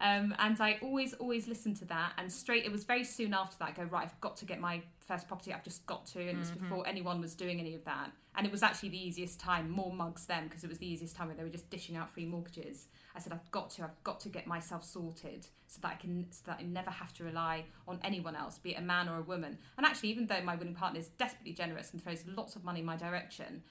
Um, 0.00 0.34
and 0.38 0.60
I 0.60 0.76
always, 0.82 1.14
always 1.14 1.46
listened 1.48 1.76
to 1.76 1.84
that. 1.86 2.12
And 2.18 2.30
straight, 2.30 2.64
it 2.64 2.72
was 2.72 2.84
very 2.84 3.04
soon 3.04 3.32
after 3.32 3.56
that. 3.60 3.68
I 3.68 3.72
go 3.72 3.84
right. 3.84 4.02
I've 4.04 4.20
got 4.20 4.36
to 4.38 4.44
get 4.44 4.60
my 4.60 4.82
first 4.98 5.28
property. 5.28 5.52
I've 5.54 5.62
just 5.64 5.86
got 5.86 6.04
to. 6.06 6.20
And 6.20 6.28
it 6.30 6.36
was 6.36 6.50
Mm-hmm. 6.50 6.64
before 6.64 6.86
anyone 6.86 7.20
was 7.20 7.34
doing 7.34 7.60
any 7.60 7.74
of 7.76 7.84
that. 7.84 8.10
And 8.36 8.44
it 8.46 8.50
was 8.52 8.62
actually 8.64 8.88
the 8.88 9.06
easiest 9.06 9.38
time. 9.38 9.70
More 9.70 9.92
mugs 9.92 10.26
then 10.26 10.44
because 10.48 10.64
it 10.64 10.68
was 10.68 10.78
the 10.78 10.86
easiest 10.90 11.14
time 11.14 11.28
where 11.28 11.36
they 11.36 11.44
were 11.44 11.48
just 11.50 11.70
dishing 11.70 11.96
out 11.96 12.10
free 12.10 12.26
mortgages. 12.26 12.88
I 13.14 13.20
said 13.20 13.32
I've 13.32 13.48
got 13.50 13.70
to. 13.70 13.84
I've 13.84 14.02
got 14.02 14.18
to 14.20 14.28
get 14.28 14.46
myself 14.46 14.84
sorted 14.84 15.46
so 15.68 15.78
that 15.82 15.92
I 15.92 15.94
can, 15.94 16.26
so 16.30 16.42
that 16.46 16.58
I 16.60 16.62
never 16.64 16.90
have 16.90 17.12
to 17.14 17.24
rely 17.24 17.64
on 17.86 18.00
anyone 18.02 18.34
else, 18.36 18.58
be 18.58 18.70
it 18.72 18.78
a 18.78 18.82
man 18.82 19.08
or 19.08 19.18
a 19.18 19.22
woman. 19.22 19.58
And 19.76 19.86
actually, 19.86 20.08
even 20.10 20.26
though 20.26 20.42
my 20.42 20.56
willing 20.56 20.74
partner 20.74 20.98
is 21.00 21.08
desperately 21.08 21.52
generous 21.52 21.92
and 21.92 22.02
throws 22.02 22.24
lots 22.26 22.56
of 22.56 22.64
money 22.64 22.80
in 22.80 22.86
my 22.86 22.96
direction, 22.96 23.62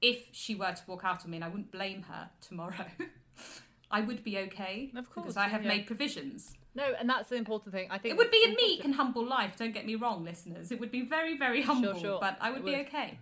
if 0.00 0.28
she 0.32 0.54
were 0.54 0.72
to 0.72 0.82
walk 0.86 1.04
out 1.04 1.24
on 1.24 1.30
me, 1.30 1.36
and 1.38 1.44
I 1.44 1.48
wouldn't 1.48 1.72
blame 1.72 2.02
her 2.04 2.30
tomorrow. 2.40 2.86
I 3.90 4.00
would 4.00 4.24
be 4.24 4.38
okay 4.38 4.90
Of 4.96 5.08
course, 5.10 5.24
because 5.26 5.36
I 5.36 5.46
have 5.48 5.62
yeah. 5.62 5.68
made 5.68 5.86
provisions. 5.86 6.56
No, 6.74 6.82
and 6.98 7.08
that's 7.08 7.28
the 7.28 7.36
important 7.36 7.72
thing. 7.74 7.86
I 7.90 7.98
think 7.98 8.14
It 8.14 8.16
would 8.16 8.30
be 8.30 8.44
a 8.44 8.54
meek 8.56 8.84
and 8.84 8.94
humble 8.94 9.24
life. 9.24 9.56
Don't 9.56 9.72
get 9.72 9.86
me 9.86 9.94
wrong, 9.94 10.24
listeners. 10.24 10.72
It 10.72 10.80
would 10.80 10.90
be 10.90 11.02
very, 11.02 11.38
very 11.38 11.62
humble, 11.62 12.00
sure. 12.00 12.18
but 12.20 12.36
I 12.40 12.50
would 12.50 12.60
It 12.60 12.64
be 12.64 12.70
would. 12.72 12.80
okay. 12.86 13.18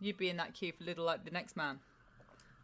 You'd 0.00 0.16
be 0.16 0.28
in 0.28 0.36
that 0.36 0.54
queue 0.54 0.72
for 0.72 0.84
little 0.84 1.04
like 1.04 1.24
the 1.24 1.30
next 1.30 1.56
man. 1.56 1.78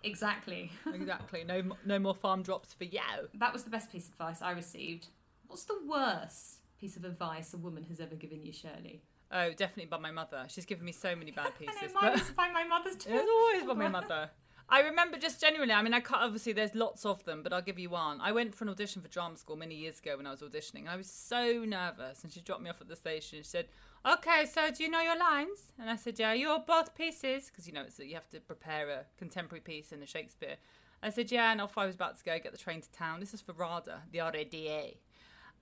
Exactly. 0.03 0.71
exactly. 0.93 1.45
No, 1.45 1.63
no 1.85 1.99
more 1.99 2.15
farm 2.15 2.43
drops 2.43 2.75
for 2.75 2.85
you. 2.85 3.01
That 3.35 3.53
was 3.53 3.65
the 3.65 3.71
best 3.71 3.91
piece 3.91 4.07
of 4.07 4.13
advice 4.13 4.43
I 4.43 4.51
received. 4.53 5.09
What's 5.47 5.65
the 5.65 5.79
worst 5.87 6.59
piece 6.79 6.97
of 6.97 7.05
advice 7.05 7.55
a 7.55 7.57
woman 7.57 7.85
has 7.85 8.01
ever 8.01 8.15
given 8.15 8.45
you, 8.45 8.53
Shirley? 8.53 9.03
Oh, 9.33 9.51
definitely 9.51 9.87
by 9.87 9.99
my 9.99 10.11
mother. 10.11 10.45
She's 10.49 10.67
given 10.67 10.85
me 10.85 10.93
so 10.93 11.17
many 11.17 11.31
bad 11.31 11.59
pieces. 11.59 11.75
I 11.83 11.87
know, 11.87 11.93
but- 11.95 12.03
mine 12.03 12.13
was 12.13 12.31
by 12.31 12.51
my 12.53 12.65
mother's 12.65 12.97
too. 12.97 13.11
It's 13.15 13.29
always 13.31 13.65
by 13.65 13.75
my 13.75 13.89
mother. 14.01 14.31
I 14.69 14.81
remember 14.81 15.19
just 15.19 15.41
genuinely. 15.41 15.75
I 15.75 15.83
mean, 15.83 15.95
I 15.95 16.01
can't, 16.01 16.23
obviously 16.23 16.53
there's 16.53 16.75
lots 16.75 17.05
of 17.05 17.25
them, 17.25 17.43
but 17.43 17.53
I'll 17.53 17.63
give 17.63 17.79
you 17.79 17.91
one. 17.91 18.21
I 18.21 18.33
went 18.33 18.55
for 18.55 18.65
an 18.65 18.71
audition 18.71 19.03
for 19.03 19.09
drama 19.09 19.37
school 19.37 19.57
many 19.57 19.75
years 19.75 19.99
ago 19.99 20.17
when 20.17 20.27
I 20.27 20.31
was 20.31 20.41
auditioning, 20.41 20.81
and 20.81 20.89
I 20.89 20.97
was 20.97 21.11
so 21.11 21.65
nervous. 21.67 22.25
And 22.25 22.33
she 22.33 22.41
dropped 22.41 22.63
me 22.63 22.71
off 22.71 22.81
at 22.81 22.89
the 22.89 22.97
station. 22.97 23.39
She 23.39 23.45
said, 23.45 23.69
"Okay, 24.07 24.47
so 24.47 24.71
do 24.71 24.83
you 24.83 24.91
know 24.91 25.01
your 25.01 25.19
lines?" 25.19 25.73
And 25.79 25.91
I 25.91 25.97
said, 25.97 26.19
"Yeah, 26.19 26.33
you're 26.33 26.61
both 26.61 26.95
pieces 26.95 27.51
because 27.51 27.67
you 27.67 27.73
know 27.73 27.83
it's 27.83 27.99
you 27.99 28.15
have 28.15 28.29
to 28.31 28.41
prepare 28.41 28.89
a 28.89 29.05
contemporary 29.19 29.61
piece 29.61 29.93
and 29.93 30.03
a 30.03 30.07
Shakespeare." 30.07 30.57
I 31.03 31.11
said, 31.11 31.31
"Yeah," 31.31 31.53
and 31.53 31.61
off 31.61 31.77
I 31.77 31.87
was 31.87 31.95
about 31.95 32.17
to 32.19 32.25
go 32.25 32.39
get 32.39 32.53
the 32.53 32.59
train 32.59 32.81
to 32.81 32.91
town. 32.91 33.21
This 33.21 33.35
is 33.35 33.43
for 33.43 33.53
RADA, 33.53 34.03
the 34.13 34.21
RADA. 34.21 34.95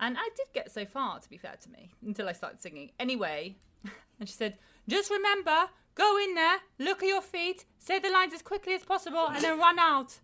And 0.00 0.16
I 0.18 0.28
did 0.37 0.47
get 0.52 0.73
so 0.73 0.85
far, 0.85 1.21
to 1.21 1.28
be 1.28 1.37
fair 1.37 1.56
to 1.62 1.71
me, 1.71 1.92
until 2.04 2.28
I 2.28 2.32
started 2.32 2.61
singing. 2.61 2.90
Anyway, 2.99 3.56
and 4.18 4.28
she 4.28 4.35
said, 4.35 4.59
just 4.88 5.11
remember, 5.11 5.68
go 5.94 6.18
in 6.18 6.34
there, 6.34 6.58
look 6.78 7.02
at 7.02 7.08
your 7.08 7.22
feet, 7.22 7.64
say 7.78 7.99
the 7.99 8.11
lines 8.11 8.32
as 8.32 8.42
quickly 8.42 8.75
as 8.75 8.84
possible, 8.84 9.28
and 9.28 9.42
then 9.42 9.58
run 9.58 9.78
out. 9.78 10.18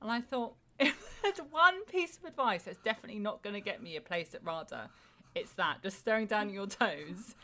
And 0.00 0.10
I 0.10 0.20
thought, 0.20 0.54
if 0.80 1.20
there's 1.22 1.38
one 1.50 1.84
piece 1.86 2.16
of 2.18 2.24
advice 2.24 2.64
that's 2.64 2.78
definitely 2.78 3.20
not 3.20 3.42
going 3.42 3.54
to 3.54 3.60
get 3.60 3.82
me 3.82 3.96
a 3.96 4.00
place 4.00 4.34
at 4.34 4.44
RADA, 4.44 4.90
it's 5.34 5.52
that, 5.52 5.82
just 5.82 5.98
staring 5.98 6.26
down 6.26 6.48
at 6.48 6.54
your 6.54 6.66
toes. 6.66 7.34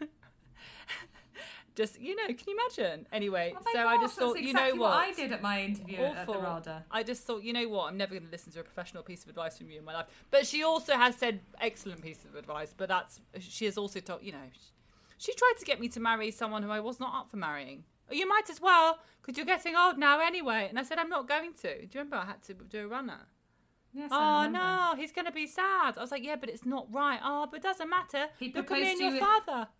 just, 1.74 2.00
you 2.00 2.14
know, 2.16 2.26
can 2.26 2.38
you 2.46 2.56
imagine? 2.56 3.06
Anyway, 3.12 3.54
Oh 3.56 3.60
so 3.72 3.80
I 3.80 3.94
gosh, 3.94 4.02
just 4.02 4.16
that's 4.16 4.32
thought, 4.32 4.40
you 4.40 4.52
know 4.52 4.74
what? 4.76 4.92
I 4.92 5.12
did 5.12 5.32
at 5.32 5.42
my 5.42 5.62
interview 5.62 5.98
at 5.98 6.26
the. 6.26 6.38
RADA. 6.38 6.84
I 6.90 7.02
just 7.02 7.24
thought, 7.24 7.42
you 7.42 7.52
know 7.52 7.68
what? 7.68 7.88
I'm 7.88 7.96
never 7.96 8.14
going 8.14 8.24
to 8.24 8.30
listen 8.30 8.52
to 8.52 8.60
a 8.60 8.62
professional 8.64 9.02
piece 9.02 9.24
of 9.24 9.30
advice 9.30 9.58
from 9.58 9.70
you 9.70 9.78
in 9.78 9.84
my 9.84 9.94
life. 9.94 10.06
But 10.30 10.46
she 10.46 10.62
also 10.62 10.94
has 10.94 11.16
said 11.16 11.40
excellent 11.60 12.02
pieces 12.02 12.24
of 12.26 12.36
advice. 12.36 12.72
But 12.76 12.88
that's 12.88 13.20
she 13.40 13.64
has 13.64 13.76
also 13.76 13.98
told, 14.00 14.22
you 14.22 14.32
know, 14.32 14.38
she, 15.24 15.34
tried 15.34 15.54
to 15.58 15.64
get 15.64 15.80
me 15.80 15.88
to 15.88 16.00
marry 16.00 16.30
someone 16.30 16.62
who 16.62 16.70
I 16.70 16.80
was 16.80 17.00
not 17.00 17.14
up 17.18 17.30
for 17.30 17.36
marrying. 17.36 17.84
"Oh, 18.10 18.14
You 18.14 18.28
might 18.28 18.48
as 18.50 18.60
well, 18.60 18.98
because 19.20 19.36
you're 19.36 19.46
getting 19.46 19.74
old 19.76 19.96
now 19.98 20.20
anyway. 20.20 20.66
And 20.68 20.78
I 20.78 20.82
said, 20.82 20.98
I'm 20.98 21.08
not 21.08 21.28
going 21.28 21.52
to. 21.62 21.74
Do 21.78 21.82
you 21.82 21.88
remember 21.94 22.16
I 22.16 22.26
had 22.26 22.42
to 22.44 22.54
do 22.54 22.84
a 22.84 22.88
runner? 22.88 23.20
Yes, 23.92 24.10
I 24.12 24.46
Oh 24.46 24.50
no, 24.50 24.94
he's 25.00 25.12
going 25.12 25.26
to 25.26 25.32
be 25.32 25.46
sad. 25.46 25.96
I 25.96 26.00
was 26.00 26.10
like, 26.10 26.24
yeah, 26.24 26.36
but 26.36 26.48
it's 26.48 26.66
not 26.66 26.86
right. 26.92 27.20
Oh, 27.22 27.46
but 27.50 27.58
it 27.58 27.62
doesn't 27.62 27.88
matter. 27.88 28.26
He 28.40 28.52
Look 28.52 28.70
at 28.70 28.80
me 28.80 28.90
and 28.90 29.00
your 29.00 29.10
you- 29.14 29.20
father. 29.20 29.68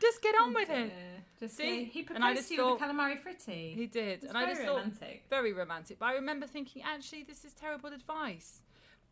Just 0.00 0.20
get 0.20 0.34
on 0.40 0.50
oh, 0.50 0.54
with 0.54 0.68
Oh, 0.70 0.74
it. 0.74 0.92
Just 1.38 1.56
See? 1.56 1.84
he 1.84 2.02
proposed 2.02 2.48
to 2.48 2.54
you 2.54 2.64
with 2.72 2.82
a 2.82 2.84
calamari 2.84 3.16
fritti. 3.22 3.74
He 3.74 3.86
did, 3.86 4.18
It's 4.22 4.26
and 4.26 4.36
I 4.36 4.40
very 4.42 4.54
just 4.54 4.66
thought 4.66 4.76
romantic. 4.76 5.24
very 5.30 5.52
romantic. 5.54 5.98
But 5.98 6.06
I 6.06 6.14
remember 6.14 6.46
thinking, 6.46 6.82
actually, 6.82 7.22
this 7.22 7.44
is 7.46 7.52
terrible 7.54 7.90
advice. 7.90 8.60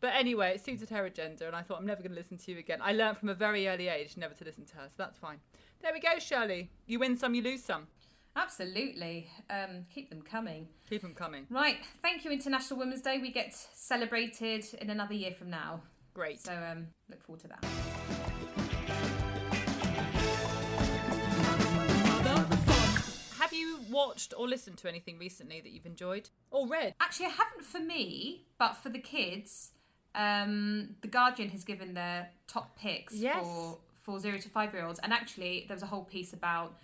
But 0.01 0.13
anyway, 0.15 0.53
it 0.55 0.63
suited 0.63 0.89
her 0.89 1.05
agenda, 1.05 1.47
and 1.47 1.55
I 1.55 1.61
thought 1.61 1.79
I'm 1.79 1.85
never 1.85 2.01
going 2.01 2.11
to 2.11 2.17
listen 2.17 2.37
to 2.37 2.51
you 2.51 2.59
again. 2.59 2.79
I 2.81 2.93
learned 2.93 3.17
from 3.17 3.29
a 3.29 3.33
very 3.33 3.67
early 3.67 3.89
age 3.89 4.15
never 4.15 4.33
to 4.33 4.45
listen 4.45 4.65
to 4.65 4.75
her, 4.77 4.87
so 4.87 4.95
that's 4.97 5.17
fine. 5.17 5.39
There 5.81 5.91
we 5.93 5.99
go, 5.99 6.19
Shirley. 6.19 6.71
You 6.85 6.99
win 6.99 7.17
some, 7.17 7.33
you 7.33 7.41
lose 7.41 7.63
some. 7.63 7.87
Absolutely. 8.35 9.29
Um, 9.49 9.85
keep 9.93 10.09
them 10.09 10.21
coming. 10.21 10.67
Keep 10.89 11.01
them 11.01 11.13
coming. 11.13 11.47
Right. 11.49 11.77
Thank 12.01 12.23
you, 12.23 12.31
International 12.31 12.79
Women's 12.79 13.01
Day. 13.01 13.17
We 13.17 13.31
get 13.31 13.53
celebrated 13.53 14.65
in 14.79 14.89
another 14.89 15.13
year 15.13 15.31
from 15.31 15.49
now. 15.49 15.81
Great. 16.13 16.39
So 16.39 16.53
um, 16.53 16.87
look 17.09 17.21
forward 17.21 17.41
to 17.41 17.47
that. 17.49 17.65
Have 23.39 23.53
you 23.53 23.79
watched 23.89 24.33
or 24.37 24.47
listened 24.47 24.77
to 24.77 24.87
anything 24.87 25.17
recently 25.17 25.59
that 25.59 25.71
you've 25.71 25.85
enjoyed 25.85 26.29
or 26.51 26.67
read? 26.67 26.93
Actually, 27.01 27.27
I 27.27 27.29
haven't 27.29 27.65
for 27.65 27.79
me, 27.79 28.45
but 28.57 28.73
for 28.73 28.89
the 28.89 28.99
kids, 28.99 29.71
um, 30.15 30.95
the 31.01 31.07
Guardian 31.07 31.49
has 31.49 31.63
given 31.63 31.93
their 31.93 32.29
top 32.47 32.77
picks 32.77 33.13
Yes. 33.15 33.41
for 33.43 33.77
for 34.01 34.19
zero 34.19 34.37
to 34.39 34.49
five 34.49 34.73
year 34.73 34.85
olds, 34.85 34.99
and 34.99 35.13
actually, 35.13 35.65
there 35.67 35.75
was 35.75 35.83
a 35.83 35.87
whole 35.87 36.03
piece 36.03 36.33
about 36.33 36.75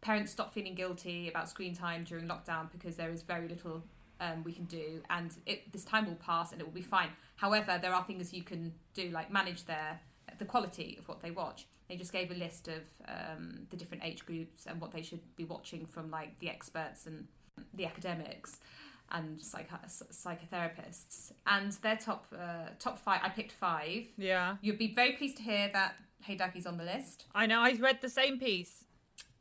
parents 0.00 0.32
stop 0.32 0.52
feeling 0.52 0.74
guilty 0.74 1.28
about 1.28 1.48
screen 1.48 1.74
time 1.74 2.04
during 2.04 2.26
lockdown 2.26 2.70
because 2.70 2.96
there 2.96 3.10
is 3.10 3.22
very 3.22 3.48
little 3.48 3.82
um, 4.20 4.44
we 4.44 4.52
can 4.52 4.64
do, 4.64 5.00
and 5.08 5.34
it, 5.46 5.72
this 5.72 5.84
time 5.84 6.06
will 6.06 6.14
pass 6.16 6.52
and 6.52 6.60
it 6.60 6.64
will 6.64 6.74
be 6.74 6.82
fine. 6.82 7.08
However, 7.36 7.78
there 7.80 7.94
are 7.94 8.04
things 8.04 8.32
you 8.34 8.42
can 8.42 8.74
do, 8.92 9.08
like 9.10 9.30
manage 9.32 9.64
their 9.64 10.00
the 10.38 10.44
quality 10.44 10.96
of 10.98 11.08
what 11.08 11.20
they 11.22 11.30
watch. 11.30 11.66
They 11.88 11.96
just 11.96 12.12
gave 12.12 12.30
a 12.30 12.34
list 12.34 12.68
of 12.68 12.82
um, 13.08 13.66
the 13.70 13.76
different 13.76 14.04
age 14.04 14.24
groups 14.26 14.66
and 14.66 14.80
what 14.80 14.90
they 14.92 15.02
should 15.02 15.20
be 15.36 15.44
watching 15.44 15.86
from 15.86 16.10
like 16.10 16.38
the 16.40 16.48
experts 16.48 17.06
and 17.06 17.28
the 17.72 17.86
academics 17.86 18.58
and 19.10 19.40
psych- 19.40 19.70
psychotherapists. 19.86 21.32
And 21.46 21.72
their 21.72 21.96
top 21.96 22.26
uh, 22.32 22.70
top 22.78 22.98
five, 22.98 23.20
I 23.22 23.28
picked 23.28 23.52
five. 23.52 24.06
Yeah. 24.16 24.56
You'd 24.62 24.78
be 24.78 24.92
very 24.94 25.12
pleased 25.12 25.36
to 25.38 25.42
hear 25.42 25.70
that 25.72 25.94
Hey 26.22 26.36
Duggee's 26.36 26.66
on 26.66 26.78
the 26.78 26.84
list. 26.84 27.26
I 27.34 27.46
know, 27.46 27.60
I 27.60 27.72
read 27.72 28.00
the 28.00 28.08
same 28.08 28.38
piece. 28.38 28.84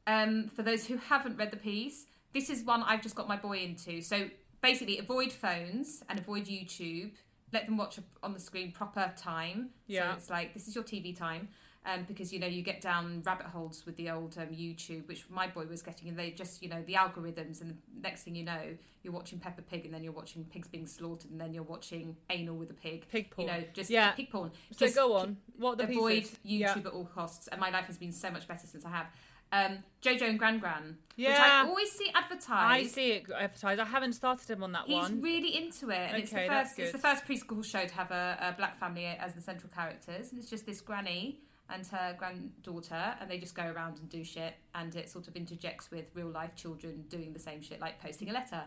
Um, 0.06 0.50
for 0.50 0.64
those 0.64 0.86
who 0.88 0.98
haven't 0.98 1.38
read 1.38 1.52
the 1.52 1.58
piece, 1.58 2.08
this 2.34 2.50
is 2.50 2.64
one 2.64 2.84
I've 2.84 3.02
just 3.02 3.16
got 3.16 3.28
my 3.28 3.38
boy 3.38 3.60
into. 3.60 4.02
So 4.02 4.30
basically, 4.62 4.98
avoid 4.98 5.32
phones 5.32 6.04
and 6.10 6.20
avoid 6.20 6.46
YouTube. 6.46 7.12
Let 7.54 7.68
them 7.68 7.78
watch 7.78 8.00
on 8.22 8.34
the 8.34 8.40
screen 8.40 8.72
proper 8.72 9.14
time. 9.16 9.70
Yeah. 9.88 10.12
So 10.12 10.18
it's 10.18 10.30
like 10.30 10.54
this 10.54 10.68
is 10.68 10.76
your 10.76 10.84
TV 10.84 11.16
time. 11.16 11.50
Um, 11.86 12.06
because 12.08 12.32
you 12.32 12.40
know 12.40 12.48
you 12.48 12.62
get 12.62 12.80
down 12.80 13.22
rabbit 13.26 13.48
holes 13.48 13.86
with 13.86 13.98
the 13.98 14.10
old 14.10 14.38
um, 14.38 14.48
YouTube, 14.48 15.06
which 15.10 15.26
my 15.30 15.48
boy 15.48 15.66
was 15.66 15.82
getting, 15.82 16.08
and 16.08 16.18
they 16.18 16.32
just 16.32 16.64
you 16.64 16.70
know 16.70 16.82
the 16.88 16.94
algorithms, 16.94 17.60
and 17.60 17.72
the 17.72 17.76
next 18.02 18.24
thing 18.24 18.36
you 18.36 18.46
know, 18.46 18.78
you're 19.04 19.12
watching 19.12 19.38
Peppa 19.38 19.62
Pig, 19.64 19.84
and 19.84 19.94
then 19.94 20.02
you're 20.02 20.14
watching 20.14 20.46
pigs 20.46 20.70
being 20.70 20.86
slaughtered, 20.88 21.30
and 21.32 21.42
then 21.42 21.54
you're 21.54 21.64
watching 21.64 22.16
anal 22.30 22.56
with 22.56 22.70
a 22.72 22.74
pig. 22.74 23.06
Pig 23.10 23.30
porn. 23.32 23.48
You 23.50 23.54
know, 23.54 23.64
just 23.74 23.90
Yeah. 23.90 24.12
pig 24.12 24.30
porn. 24.30 24.52
so 24.72 24.86
Just 24.86 24.96
go 24.96 25.14
on. 25.18 25.36
What 25.58 25.78
the 25.78 25.84
avoid 25.90 26.22
pieces? 26.24 26.38
YouTube 26.46 26.48
Yeah. 26.48 26.72
at 26.78 26.88
all 26.88 27.04
costs, 27.06 27.50
and 27.50 27.60
my 27.60 27.70
life 27.70 27.86
has 27.88 27.98
been 27.98 28.14
so 28.14 28.32
much 28.32 28.48
better 28.48 28.66
since 28.66 28.86
I 28.86 28.90
have. 28.90 29.08
Um, 29.52 29.84
Jojo 30.02 30.24
and 30.30 30.40
Gran 30.40 30.58
Gran, 30.60 30.98
which 31.18 31.28
I 31.28 31.68
always 31.68 31.92
see 31.92 32.10
advertised. 32.16 32.50
I 32.50 32.88
see 32.88 33.12
it 33.12 33.30
advertised. 33.30 33.80
I 33.82 33.86
haven't 33.86 34.14
started 34.14 34.50
him 34.50 34.64
on 34.64 34.72
that 34.72 34.86
He's 34.88 34.96
one. 34.96 35.22
really 35.22 35.56
into 35.56 35.90
it, 35.90 35.98
and 36.12 36.18
it's 36.24 36.32
the 36.32 36.38
Okay, 36.38 36.48
first. 36.48 36.80
It's 36.80 36.92
the 36.94 36.98
first 36.98 37.26
preschool 37.26 37.64
show 37.64 37.86
to 37.86 37.94
have 37.94 38.10
a, 38.10 38.38
a 38.40 38.54
black 38.58 38.78
family 38.80 39.06
as 39.06 39.36
the 39.36 39.42
central 39.42 39.70
characters, 39.72 40.32
and 40.32 40.40
it's 40.40 40.50
just 40.50 40.66
this 40.66 40.80
granny 40.82 41.42
and 41.70 41.86
her 41.88 42.16
granddaughter, 42.18 43.16
and 43.20 43.30
they 43.30 43.38
just 43.40 43.56
go 43.56 43.64
around 43.72 43.98
and 44.00 44.10
do 44.10 44.24
shit, 44.24 44.54
and 44.76 44.96
it 44.96 45.10
sort 45.10 45.28
of 45.28 45.36
interjects 45.36 45.90
with 45.92 46.06
real 46.14 46.28
life 46.30 46.56
children 46.56 47.06
doing 47.10 47.34
the 47.34 47.40
same 47.40 47.62
shit, 47.62 47.80
like 47.80 48.02
posting 48.02 48.30
a 48.30 48.34
letter. 48.34 48.64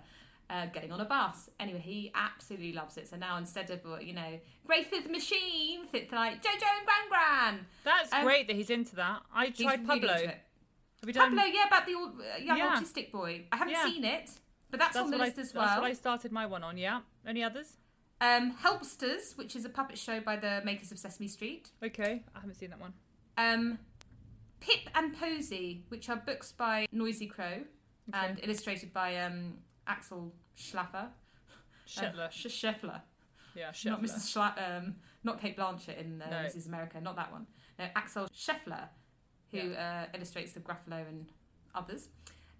Uh, 0.48 0.64
getting 0.66 0.92
on 0.92 1.00
a 1.00 1.04
bus. 1.04 1.50
Anyway, 1.59 1.80
he 1.80 2.12
absolutely 2.14 2.72
loves 2.72 2.96
it. 2.96 3.09
So 3.09 3.16
now 3.16 3.37
instead 3.37 3.68
of 3.68 3.85
uh, 3.85 3.98
you 3.98 4.12
know, 4.12 4.38
Grace 4.64 4.87
the 4.90 5.00
machine, 5.11 5.80
it's 5.92 6.12
like 6.12 6.40
Jojo 6.40 6.62
and 6.78 6.87
Gran 6.87 7.09
Gran. 7.09 7.66
That's 7.82 8.12
Um, 8.12 8.22
great 8.22 8.46
that 8.46 8.54
he's 8.54 8.70
into 8.70 8.94
that. 8.94 9.22
I 9.35 9.50
tried 9.50 9.80
really 9.80 9.87
Pablo. 10.02 10.12
into 10.14 10.26
Have 10.28 10.30
it. 10.37 11.06
you 11.09 11.12
done? 11.12 11.37
Pablo, 11.37 11.52
yeah, 11.52 11.66
about 11.66 11.87
the 11.87 11.94
uh, 11.94 12.37
young 12.38 12.59
Yeah. 12.59 12.76
autistic 12.80 13.11
boy. 13.11 13.46
I 13.50 13.56
haven't 13.56 13.72
Yeah. 13.74 13.87
seen 13.87 14.04
it, 14.04 14.30
but 14.70 14.78
that's, 14.78 14.94
That's 14.94 15.04
on 15.06 15.11
the 15.11 15.16
what 15.18 15.24
I, 15.24 15.26
list 15.26 15.38
as 15.40 15.50
That's 15.50 15.66
well. 15.72 15.80
what 15.82 15.90
I 15.90 15.92
started 15.94 16.30
my 16.30 16.46
one 16.46 16.62
on. 16.62 16.78
Yeah. 16.78 17.00
Any 17.26 17.42
others? 17.42 17.76
Um, 18.20 18.52
Helpsters, 18.52 19.35
which 19.37 19.55
is 19.55 19.64
a 19.64 19.68
puppet 19.68 19.98
show 19.98 20.20
by 20.20 20.37
the 20.37 20.62
makers 20.64 20.90
of 20.90 20.98
Sesame 20.98 21.29
Street. 21.29 21.68
Okay, 21.83 22.22
I 22.35 22.38
haven't 22.40 22.55
seen 22.55 22.70
that 22.70 22.81
one. 22.81 22.94
Um, 23.37 23.79
Pip 24.61 24.88
and 24.94 25.14
Posy, 25.18 25.85
which 25.88 26.09
are 26.09 26.16
books 26.16 26.52
by 26.52 26.87
Nosy 26.92 27.26
Crow 27.26 27.64
and 28.14 28.40
illustrated 28.42 28.92
by 28.92 29.16
um, 29.18 29.55
Axel 29.87 30.33
Schlaffer. 30.59 31.09
Shetler. 31.87 32.26
Uh, 32.26 32.29
Scheffler. 32.31 33.00
yeah, 33.55 33.70
Not 33.85 34.02
Mrs. 34.02 34.33
Schla- 34.35 34.79
um, 34.79 34.96
not 35.22 35.40
Cate 35.40 35.57
Blanchett 35.57 35.98
in 36.00 36.22
uh, 36.22 36.31
No. 36.31 36.37
Mrs. 36.48 36.66
America, 36.66 37.00
not 37.00 37.16
that 37.16 37.31
one. 37.31 37.46
No, 37.79 37.85
Axel 37.94 38.29
Scheffler, 38.35 38.88
who 39.52 39.72
uh, 39.74 40.07
illustrates 40.14 40.52
the 40.52 40.61
Gruffalo 40.61 41.07
and 41.07 41.26
others. 41.74 42.09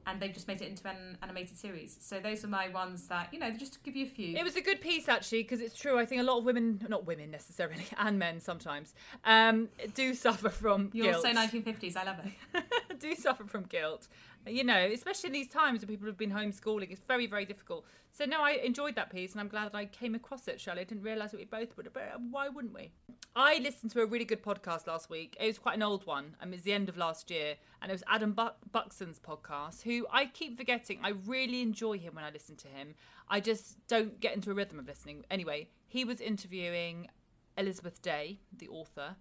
And 0.07 0.21
they've 0.21 0.33
just 0.33 0.47
made 0.47 0.62
it 0.62 0.69
into 0.69 0.88
an 0.88 1.19
animated 1.23 1.59
series. 1.59 1.97
So 2.01 2.21
those 2.21 2.45
are 2.45 2.49
my 2.49 2.69
ones 2.69 3.09
that, 3.09 3.29
you 3.33 3.40
know, 3.40 3.51
just 3.51 3.73
to 3.75 3.81
give 3.81 3.97
you 3.97 4.07
a 4.07 4.09
few. 4.09 4.37
It 4.37 4.45
was 4.45 4.55
a 4.55 4.61
good 4.61 4.81
piece 4.81 5.09
actually 5.09 5.42
because 5.42 5.61
it's 5.61 5.77
true. 5.77 5.99
I 5.99 6.07
think 6.07 6.21
a 6.21 6.25
lot 6.25 6.38
of 6.38 6.45
women, 6.45 6.81
not 6.88 7.07
women 7.07 7.31
necessarily, 7.31 7.85
and 7.99 8.19
men 8.19 8.40
sometimes, 8.40 8.95
um, 9.25 9.69
do 9.95 10.14
suffer 10.14 10.49
from 10.49 10.90
You're 10.92 11.12
guilt. 11.12 11.23
so 11.23 11.33
1950s, 11.33 11.97
I 11.97 12.05
love 12.05 12.16
it. 12.25 12.64
do 13.01 13.14
suffer 13.16 13.45
from 13.45 13.64
guilt. 13.64 14.07
You 14.47 14.62
know, 14.62 14.79
especially 14.92 15.29
in 15.29 15.33
these 15.33 15.49
times 15.49 15.81
when 15.81 15.88
people 15.88 16.07
have 16.07 16.16
been 16.16 16.31
homeschooling, 16.31 16.92
it's 16.92 17.01
very, 17.09 17.27
very 17.27 17.45
difficult. 17.45 17.85
So 18.12 18.25
no, 18.25 18.42
I 18.42 18.53
enjoyed 18.53 18.95
that 18.95 19.11
piece, 19.11 19.33
and 19.33 19.40
I'm 19.40 19.49
glad 19.49 19.73
that 19.73 19.75
I 19.75 19.87
came 19.87 20.14
across 20.14 20.47
it. 20.47 20.61
Shelley, 20.61 20.83
I 20.83 20.85
didn't 20.85 21.03
realise 21.03 21.33
that 21.33 21.38
we 21.38 21.47
both 21.47 21.77
would, 21.77 21.92
but 21.92 22.03
why 22.31 22.49
wouldn't 22.49 22.73
we? 22.73 22.92
I 23.38 23.59
listened 23.59 23.92
to 23.92 24.01
a 24.01 24.07
really 24.07 24.25
good 24.25 24.42
podcast 24.42 24.87
last 24.87 25.11
week. 25.11 25.37
It 25.38 25.46
was 25.46 25.59
quite 25.59 25.77
an 25.77 25.83
old 25.83 26.07
one. 26.07 26.35
Um, 26.40 26.55
it 26.55 26.57
was 26.57 26.62
the 26.62 26.72
end 26.72 26.88
of 26.88 26.96
last 26.96 27.31
year, 27.31 27.57
and 27.83 27.90
it 27.90 27.94
was 27.94 28.03
Adam 28.09 28.33
Buck- 28.33 28.57
Buxton's 28.72 29.18
podcast. 29.18 29.83
Who 29.83 30.07
I 30.11 30.25
keep 30.25 30.57
forgetting. 30.57 31.01
I 31.03 31.11
really 31.27 31.61
enjoy 31.61 31.99
him 31.99 32.14
when 32.14 32.25
I 32.25 32.31
listen 32.31 32.57
to 32.57 32.68
him. 32.68 32.94
I 33.29 33.40
just 33.40 33.77
don't 33.88 34.18
get 34.20 34.35
into 34.35 34.51
a 34.51 34.55
rhythm 34.55 34.79
of 34.79 34.87
listening. 34.87 35.27
Anyway, 35.31 35.68
he 35.87 36.03
was 36.03 36.22
interviewing 36.22 37.09
Elizabeth 37.59 38.01
Day, 38.01 38.38
the 38.57 38.68
author, 38.68 39.16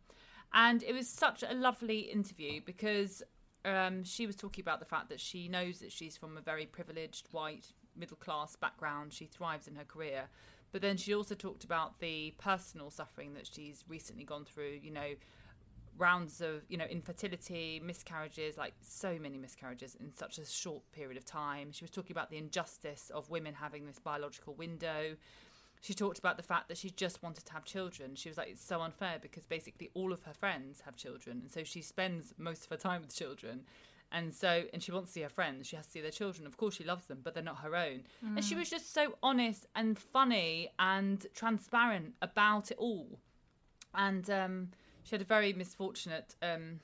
and 0.54 0.82
it 0.84 0.94
was 0.94 1.10
such 1.10 1.44
a 1.44 1.54
lovely 1.54 2.00
interview 2.00 2.62
because 2.66 3.22
um, 3.66 4.06
she 4.06 4.26
was 4.26 4.38
talking 4.38 4.62
about 4.62 4.80
the 4.80 4.86
fact 4.86 5.10
that 5.10 5.20
she 5.20 5.50
knows 5.50 5.80
that 5.80 5.92
she's 5.92 6.16
from 6.16 6.38
a 6.38 6.42
very 6.42 6.66
privileged 6.66 7.28
white 7.32 7.74
middle 7.98 8.16
class 8.16 8.56
background. 8.56 9.12
She 9.12 9.26
thrives 9.26 9.68
in 9.68 9.76
her 9.76 9.84
career. 9.84 10.30
But 10.76 10.82
then 10.82 10.98
she 10.98 11.16
also 11.16 11.36
talked 11.36 11.64
about 11.64 12.02
the 12.02 12.34
personal 12.38 12.92
suffering 12.92 13.34
that 13.36 13.48
she's 13.48 13.86
recently 13.88 14.26
gone 14.26 14.44
through, 14.44 14.82
you 14.84 14.92
know, 14.92 15.14
rounds 15.98 16.42
of, 16.42 16.64
you 16.68 16.76
know, 16.76 16.84
infertility, 16.84 17.82
miscarriages, 17.82 18.58
like 18.58 18.74
so 18.82 19.18
many 19.18 19.38
miscarriages 19.38 19.96
in 20.02 20.12
such 20.12 20.38
a 20.38 20.46
short 20.46 20.82
period 20.92 21.16
of 21.16 21.24
time. 21.24 21.72
She 21.72 21.86
was 21.86 21.92
talking 21.92 22.12
about 22.12 22.30
the 22.30 22.36
injustice 22.36 23.10
of 23.16 23.30
women 23.30 23.54
having 23.54 23.86
this 23.86 24.00
biological 24.00 24.54
window. 24.54 25.16
She 25.80 25.94
talked 25.94 26.20
about 26.20 26.36
the 26.36 26.44
fact 26.44 26.68
that 26.68 26.78
she 26.78 26.90
just 26.90 27.24
wanted 27.24 27.46
to 27.46 27.54
have 27.54 27.64
children. 27.64 28.14
She 28.16 28.28
was 28.28 28.38
like, 28.38 28.50
it's 28.50 28.62
so 28.62 28.82
unfair 28.82 29.18
because 29.22 29.46
basically 29.46 29.92
all 29.94 30.12
of 30.12 30.24
her 30.24 30.34
friends 30.34 30.82
have 30.82 30.98
children. 30.98 31.40
And 31.42 31.50
so 31.50 31.64
she 31.64 31.82
spends 31.82 32.34
most 32.38 32.66
of 32.66 32.70
her 32.72 32.76
time 32.76 33.00
with 33.00 33.16
children. 33.16 33.62
And 34.12 34.34
so, 34.34 34.64
and 34.72 34.82
she 34.82 34.92
wants 34.92 35.10
to 35.10 35.14
see 35.14 35.22
her 35.22 35.30
friends. 35.30 35.68
She 35.68 35.76
has 35.76 35.86
to 35.88 35.92
see 35.92 36.02
their 36.02 36.12
children. 36.12 36.48
Of 36.48 36.58
course, 36.58 36.76
she 36.76 36.84
loves 36.84 37.08
them, 37.08 37.20
but 37.24 37.34
they're 37.34 37.44
not 37.44 37.60
her 37.60 37.76
own. 37.76 38.04
Mm. 38.26 38.38
And 38.38 38.46
she 38.46 38.56
was 38.56 38.70
just 38.70 38.94
so 38.94 39.16
honest 39.22 39.66
and 39.76 39.98
funny 39.98 40.70
and 40.80 41.26
transparent 41.34 42.14
about 42.22 42.72
it 42.72 42.78
all. 42.78 43.20
And 43.94 44.30
um, 44.30 44.70
she 45.04 45.16
had 45.16 45.22
a 45.22 45.26
very 45.26 45.54
misfortunate 45.54 46.36
um, 46.42 46.80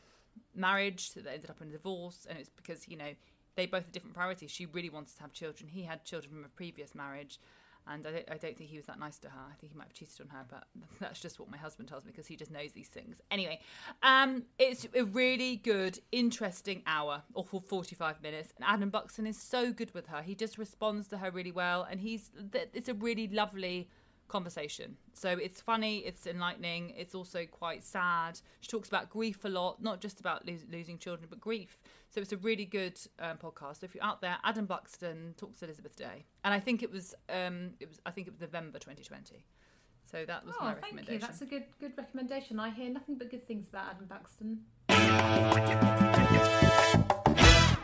marriage 0.56 1.14
that 1.14 1.26
ended 1.28 1.50
up 1.50 1.62
in 1.62 1.70
a 1.70 1.72
divorce. 1.72 2.26
And 2.30 2.38
it's 2.38 2.50
because, 2.50 2.88
you 2.88 2.98
know, 2.98 3.12
they 3.56 3.66
both 3.66 3.84
had 3.84 3.92
different 3.92 4.16
priorities. 4.16 4.52
She 4.52 4.66
really 4.66 4.90
wanted 4.90 5.16
to 5.16 5.22
have 5.22 5.32
children. 5.32 5.70
He 5.70 5.84
had 5.84 6.04
children 6.04 6.34
from 6.34 6.44
a 6.44 6.50
previous 6.50 6.96
marriage 6.96 7.40
and 7.88 8.06
I 8.06 8.12
don't, 8.12 8.32
I 8.32 8.38
don't 8.38 8.58
think 8.58 8.70
he 8.70 8.78
was 8.78 8.86
that 8.86 9.00
nice 9.00 9.17
to 9.20 9.30
her. 9.30 9.39
I 9.50 9.56
think 9.56 9.72
he 9.72 9.78
might 9.78 9.86
have 9.86 9.94
cheated 9.94 10.22
on 10.22 10.28
her, 10.28 10.46
but 10.50 10.65
that's 11.00 11.20
just 11.20 11.39
what 11.39 11.50
my 11.50 11.58
husband 11.58 11.89
tells 11.89 12.06
me 12.06 12.12
because 12.12 12.28
he 12.28 12.36
just 12.36 12.52
knows 12.52 12.72
these 12.74 12.88
things. 12.88 13.17
Anyway, 13.32 13.60
um, 14.04 14.44
it's 14.60 14.88
a 14.96 15.04
really 15.04 15.58
good, 15.58 16.00
interesting 16.12 16.84
hour 16.86 17.24
or 17.34 17.44
for 17.44 17.62
45 17.62 18.22
minutes. 18.22 18.54
And 18.58 18.65
Adam 18.67 18.89
Buxton 18.89 19.26
is 19.26 19.38
so 19.38 19.72
good 19.72 19.94
with 19.94 20.08
her. 20.08 20.22
He 20.22 20.36
just 20.36 20.58
responds 20.58 21.08
to 21.10 21.17
her 21.17 21.32
really 21.32 21.52
well, 21.52 21.88
and 21.89 22.00
he's 22.00 22.32
it's 22.74 22.89
a 22.89 22.94
really 22.94 23.28
lovely 23.28 23.89
conversation. 24.32 24.96
So 25.13 25.30
it's 25.30 25.60
funny, 25.60 25.98
it's 26.00 26.26
enlightening, 26.26 26.94
it's 26.98 27.13
also 27.13 27.46
quite 27.46 27.84
sad. 27.84 28.39
She 28.62 28.70
talks 28.70 28.88
about 28.88 29.10
grief 29.10 29.44
a 29.44 29.50
lot, 29.50 29.84
not 29.84 30.00
just 30.00 30.22
about 30.22 30.48
lo- 30.48 30.56
losing 30.72 30.98
children, 30.98 31.28
but 31.30 31.41
grief. 31.41 31.78
So 32.10 32.22
it's 32.22 32.32
a 32.32 32.38
really 32.38 32.65
good 32.65 32.98
um, 33.20 33.38
podcast. 33.38 33.82
So 33.82 33.86
if 33.86 33.94
you're 33.94 34.04
out 34.04 34.22
there, 34.22 34.38
Adam 34.44 34.65
Buxton 34.65 35.36
talks 35.38 35.60
to 35.60 35.65
Elizabeth 35.65 35.96
Day, 35.96 36.26
and 36.46 36.54
I 36.54 36.60
think 36.60 36.82
it 36.82 36.91
was 36.91 37.13
um, 37.30 37.72
it 37.80 37.89
was 37.89 38.00
I 38.06 38.12
think 38.12 38.28
it 38.28 38.32
was 38.32 38.39
November 38.39 38.80
2020. 38.80 39.44
So 40.10 40.26
that 40.26 40.46
was 40.46 40.56
oh, 40.60 40.63
my 40.65 40.74
recommendation. 40.74 41.06
Thank 41.06 41.22
you. 41.22 41.28
That's 41.28 41.41
a 41.41 41.46
good 41.46 41.65
good 41.80 41.94
recommendation. 41.98 42.60
I 42.60 42.70
hear 42.70 42.89
nothing 42.89 43.17
but 43.17 43.30
good 43.30 43.46
things 43.48 43.67
about 43.67 43.86
Adam 43.91 44.06
Buxton. 44.08 44.62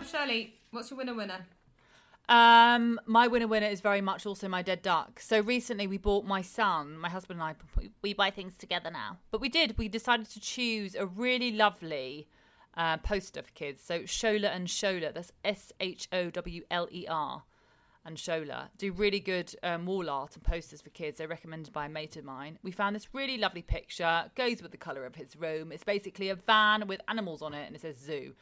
Shirley, 0.09 0.55
what's 0.71 0.89
your 0.89 0.97
winner 0.97 1.13
winner? 1.13 1.45
Um, 2.29 2.99
my 3.05 3.27
winner 3.27 3.47
winner 3.47 3.67
is 3.67 3.79
very 3.79 4.01
much 4.01 4.25
also 4.25 4.49
my 4.49 4.61
dead 4.61 4.81
duck. 4.81 5.19
So 5.21 5.39
recently 5.39 5.87
we 5.87 5.97
bought 5.97 6.25
my 6.25 6.41
son, 6.41 6.97
my 6.97 7.09
husband 7.09 7.39
and 7.39 7.49
I, 7.49 7.89
we 8.01 8.13
buy 8.13 8.31
things 8.31 8.57
together 8.57 8.91
now. 8.91 9.17
But 9.31 9.39
we 9.39 9.49
did, 9.49 9.77
we 9.77 9.87
decided 9.87 10.29
to 10.31 10.39
choose 10.39 10.93
a 10.95 11.05
really 11.05 11.51
lovely 11.51 12.27
uh, 12.75 12.97
poster 12.97 13.43
for 13.43 13.51
kids. 13.51 13.81
So 13.81 14.05
Showler 14.05 14.49
and 14.49 14.67
Showler, 14.67 15.13
that's 15.13 15.31
S 15.45 15.71
H 15.79 16.09
O 16.11 16.29
W 16.29 16.63
L 16.69 16.87
E 16.91 17.07
R 17.07 17.43
and 18.05 18.17
Showler 18.17 18.69
do 18.77 18.91
really 18.93 19.19
good 19.19 19.53
um, 19.63 19.85
wall 19.85 20.09
art 20.09 20.35
and 20.35 20.43
posters 20.43 20.81
for 20.81 20.89
kids. 20.89 21.17
They're 21.17 21.27
recommended 21.27 21.73
by 21.73 21.85
a 21.85 21.89
mate 21.89 22.15
of 22.15 22.23
mine. 22.23 22.59
We 22.63 22.71
found 22.71 22.95
this 22.95 23.13
really 23.13 23.37
lovely 23.37 23.61
picture, 23.61 24.31
goes 24.35 24.61
with 24.61 24.71
the 24.71 24.77
colour 24.77 25.05
of 25.05 25.15
his 25.15 25.35
room. 25.35 25.71
It's 25.71 25.83
basically 25.83 26.29
a 26.29 26.35
van 26.35 26.87
with 26.87 27.01
animals 27.07 27.41
on 27.41 27.53
it 27.53 27.67
and 27.67 27.75
it 27.75 27.81
says 27.81 27.97
zoo. 27.97 28.33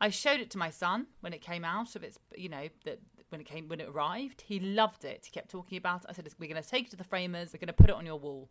I 0.00 0.10
showed 0.10 0.40
it 0.40 0.50
to 0.50 0.58
my 0.58 0.70
son 0.70 1.06
when 1.20 1.32
it 1.32 1.40
came 1.40 1.64
out 1.64 1.94
of 1.94 2.02
its, 2.02 2.18
you 2.36 2.48
know, 2.48 2.66
that 2.84 2.98
when 3.32 3.40
it 3.40 3.46
came 3.46 3.68
when 3.68 3.80
it 3.80 3.88
arrived. 3.88 4.42
He 4.42 4.60
loved 4.60 5.04
it. 5.04 5.24
He 5.24 5.30
kept 5.32 5.50
talking 5.50 5.78
about 5.78 6.04
it. 6.04 6.10
I 6.10 6.12
said, 6.12 6.28
"We're 6.38 6.48
going 6.48 6.62
to 6.62 6.68
take 6.68 6.86
it 6.86 6.90
to 6.90 6.96
the 6.96 7.04
framers. 7.04 7.52
We're 7.52 7.58
going 7.58 7.66
to 7.68 7.72
put 7.72 7.90
it 7.90 7.96
on 7.96 8.06
your 8.06 8.18
wall," 8.18 8.50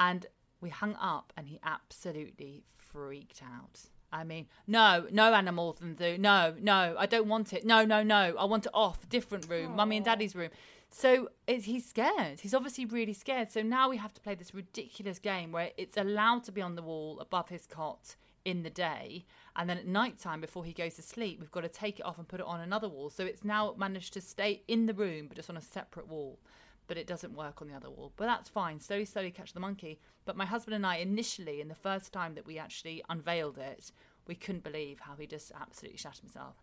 and 0.00 0.26
we 0.60 0.70
hung 0.70 0.94
up, 0.94 1.32
and 1.36 1.46
he 1.46 1.60
absolutely 1.62 2.64
freaked 2.74 3.42
out. 3.42 3.82
I 4.12 4.22
mean, 4.22 4.46
no, 4.66 5.06
no 5.10 5.34
animals 5.34 5.80
and 5.80 5.98
zoo. 5.98 6.16
No, 6.18 6.54
no, 6.60 6.94
I 6.96 7.06
don't 7.06 7.26
want 7.26 7.52
it. 7.52 7.66
No, 7.66 7.84
no, 7.84 8.02
no. 8.02 8.34
I 8.38 8.44
want 8.44 8.64
it 8.64 8.72
off. 8.72 9.08
Different 9.08 9.48
room. 9.48 9.72
Aww. 9.72 9.76
Mummy 9.76 9.96
and 9.96 10.04
daddy's 10.04 10.36
room. 10.36 10.50
So 10.88 11.30
he's 11.48 11.84
scared. 11.84 12.38
He's 12.40 12.54
obviously 12.54 12.84
really 12.84 13.12
scared. 13.12 13.50
So 13.50 13.62
now 13.62 13.88
we 13.88 13.96
have 13.96 14.14
to 14.14 14.20
play 14.20 14.36
this 14.36 14.54
ridiculous 14.54 15.18
game 15.18 15.50
where 15.50 15.70
it's 15.76 15.96
allowed 15.96 16.44
to 16.44 16.52
be 16.52 16.62
on 16.62 16.76
the 16.76 16.82
wall 16.82 17.18
above 17.18 17.48
his 17.48 17.66
cot 17.66 18.14
in 18.44 18.62
the 18.62 18.70
day. 18.70 19.24
And 19.56 19.70
then 19.70 19.78
at 19.78 19.86
night 19.86 20.18
time, 20.18 20.40
before 20.40 20.64
he 20.64 20.72
goes 20.72 20.94
to 20.94 21.02
sleep, 21.02 21.38
we've 21.38 21.52
got 21.52 21.60
to 21.60 21.68
take 21.68 22.00
it 22.00 22.04
off 22.04 22.18
and 22.18 22.26
put 22.26 22.40
it 22.40 22.46
on 22.46 22.60
another 22.60 22.88
wall. 22.88 23.08
So 23.10 23.24
it's 23.24 23.44
now 23.44 23.74
managed 23.78 24.12
to 24.14 24.20
stay 24.20 24.62
in 24.66 24.86
the 24.86 24.94
room, 24.94 25.28
but 25.28 25.36
just 25.36 25.50
on 25.50 25.56
a 25.56 25.62
separate 25.62 26.08
wall 26.08 26.38
but 26.86 26.96
it 26.96 27.06
doesn't 27.06 27.34
work 27.34 27.62
on 27.62 27.68
the 27.68 27.74
other 27.74 27.90
wall. 27.90 28.12
But 28.16 28.26
that's 28.26 28.48
fine. 28.48 28.80
Slowly, 28.80 29.04
slowly 29.04 29.30
catch 29.30 29.52
the 29.52 29.60
monkey. 29.60 30.00
But 30.24 30.36
my 30.36 30.44
husband 30.44 30.74
and 30.74 30.86
I, 30.86 30.96
initially, 30.96 31.60
in 31.60 31.68
the 31.68 31.74
first 31.74 32.12
time 32.12 32.34
that 32.34 32.46
we 32.46 32.58
actually 32.58 33.02
unveiled 33.08 33.58
it, 33.58 33.90
we 34.26 34.34
couldn't 34.34 34.64
believe 34.64 35.00
how 35.00 35.16
he 35.16 35.26
just 35.26 35.52
absolutely 35.58 35.98
shat 35.98 36.18
himself. 36.18 36.56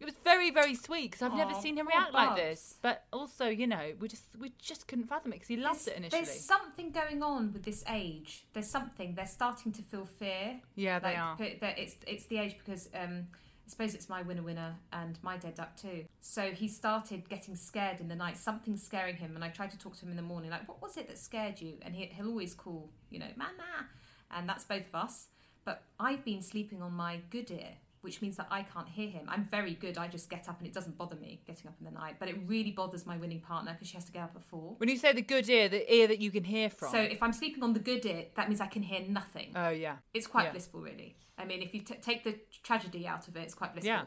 It 0.00 0.06
was 0.06 0.14
very, 0.24 0.50
very 0.50 0.74
sweet 0.74 1.10
because 1.10 1.22
I've 1.22 1.36
never 1.36 1.52
seen 1.60 1.76
him 1.76 1.86
react 1.86 2.14
like 2.14 2.34
this. 2.34 2.76
But 2.80 3.04
also, 3.12 3.48
you 3.48 3.66
know, 3.66 3.92
we 4.00 4.08
just 4.08 4.24
we 4.38 4.52
just 4.58 4.88
couldn't 4.88 5.06
fathom 5.08 5.32
it 5.32 5.36
because 5.36 5.48
he 5.48 5.56
loved 5.56 5.86
it 5.86 5.96
initially. 5.96 6.24
There's 6.24 6.40
something 6.40 6.90
going 6.90 7.22
on 7.22 7.52
with 7.52 7.64
this 7.64 7.84
age. 7.86 8.46
There's 8.54 8.70
something. 8.70 9.14
They're 9.14 9.26
starting 9.26 9.72
to 9.72 9.82
feel 9.82 10.06
fear. 10.06 10.60
Yeah, 10.74 11.00
they 11.00 11.16
are. 11.16 11.36
That 11.36 11.78
it's 11.78 11.96
it's 12.06 12.24
the 12.26 12.38
age 12.38 12.56
because 12.64 12.88
um, 12.94 13.26
I 13.66 13.70
suppose 13.70 13.94
it's 13.94 14.08
my 14.08 14.22
winner 14.22 14.42
winner 14.42 14.76
and 14.90 15.18
my 15.22 15.36
dead 15.36 15.56
duck 15.56 15.76
too. 15.76 16.06
So 16.18 16.50
he 16.50 16.66
started 16.66 17.28
getting 17.28 17.54
scared 17.54 18.00
in 18.00 18.08
the 18.08 18.16
night. 18.16 18.38
Something's 18.38 18.82
scaring 18.82 19.16
him, 19.16 19.34
and 19.34 19.44
I 19.44 19.48
tried 19.48 19.70
to 19.72 19.78
talk 19.78 19.96
to 19.98 20.06
him 20.06 20.10
in 20.10 20.16
the 20.16 20.22
morning, 20.22 20.50
like, 20.50 20.66
"What 20.66 20.80
was 20.80 20.96
it 20.96 21.08
that 21.08 21.18
scared 21.18 21.60
you?" 21.60 21.74
And 21.82 21.94
he, 21.94 22.06
he'll 22.06 22.28
always 22.28 22.54
call, 22.54 22.88
you 23.10 23.18
know, 23.18 23.30
"Mama," 23.36 23.88
and 24.30 24.48
that's 24.48 24.64
both 24.64 24.88
of 24.88 24.94
us. 24.94 25.26
But 25.64 25.82
I've 26.00 26.24
been 26.24 26.40
sleeping 26.40 26.80
on 26.80 26.94
my 26.94 27.20
good 27.28 27.50
ear, 27.50 27.74
which 28.02 28.22
means 28.22 28.36
that 28.36 28.46
I 28.50 28.62
can't 28.62 28.88
hear 28.88 29.08
him. 29.08 29.26
I'm 29.28 29.44
very 29.44 29.74
good. 29.74 29.98
I 29.98 30.08
just 30.08 30.30
get 30.30 30.48
up 30.48 30.58
and 30.58 30.66
it 30.66 30.72
doesn't 30.72 30.96
bother 30.96 31.16
me 31.16 31.40
getting 31.46 31.68
up 31.68 31.74
in 31.78 31.84
the 31.84 31.90
night. 31.90 32.16
But 32.18 32.28
it 32.28 32.36
really 32.46 32.70
bothers 32.70 33.06
my 33.06 33.16
winning 33.16 33.40
partner 33.40 33.72
because 33.72 33.88
she 33.88 33.94
has 33.94 34.04
to 34.06 34.12
get 34.12 34.22
up 34.22 34.32
at 34.36 34.42
four. 34.42 34.74
When 34.78 34.88
you 34.88 34.96
say 34.96 35.12
the 35.12 35.22
good 35.22 35.48
ear, 35.48 35.68
the 35.68 35.92
ear 35.92 36.06
that 36.08 36.18
you 36.18 36.30
can 36.30 36.44
hear 36.44 36.70
from. 36.70 36.90
So 36.90 36.98
if 36.98 37.22
I'm 37.22 37.32
sleeping 37.32 37.62
on 37.62 37.72
the 37.72 37.80
good 37.80 38.04
ear, 38.06 38.26
that 38.36 38.48
means 38.48 38.60
I 38.60 38.66
can 38.66 38.82
hear 38.82 39.00
nothing. 39.06 39.52
Oh, 39.54 39.70
yeah. 39.70 39.96
It's 40.14 40.26
quite 40.26 40.44
yeah. 40.44 40.52
blissful, 40.52 40.80
really. 40.80 41.16
I 41.38 41.44
mean, 41.44 41.62
if 41.62 41.74
you 41.74 41.80
t- 41.80 41.94
take 42.02 42.24
the 42.24 42.38
tragedy 42.62 43.06
out 43.06 43.28
of 43.28 43.36
it, 43.36 43.40
it's 43.40 43.54
quite 43.54 43.72
blissful. 43.72 43.92
Yeah. 43.92 44.04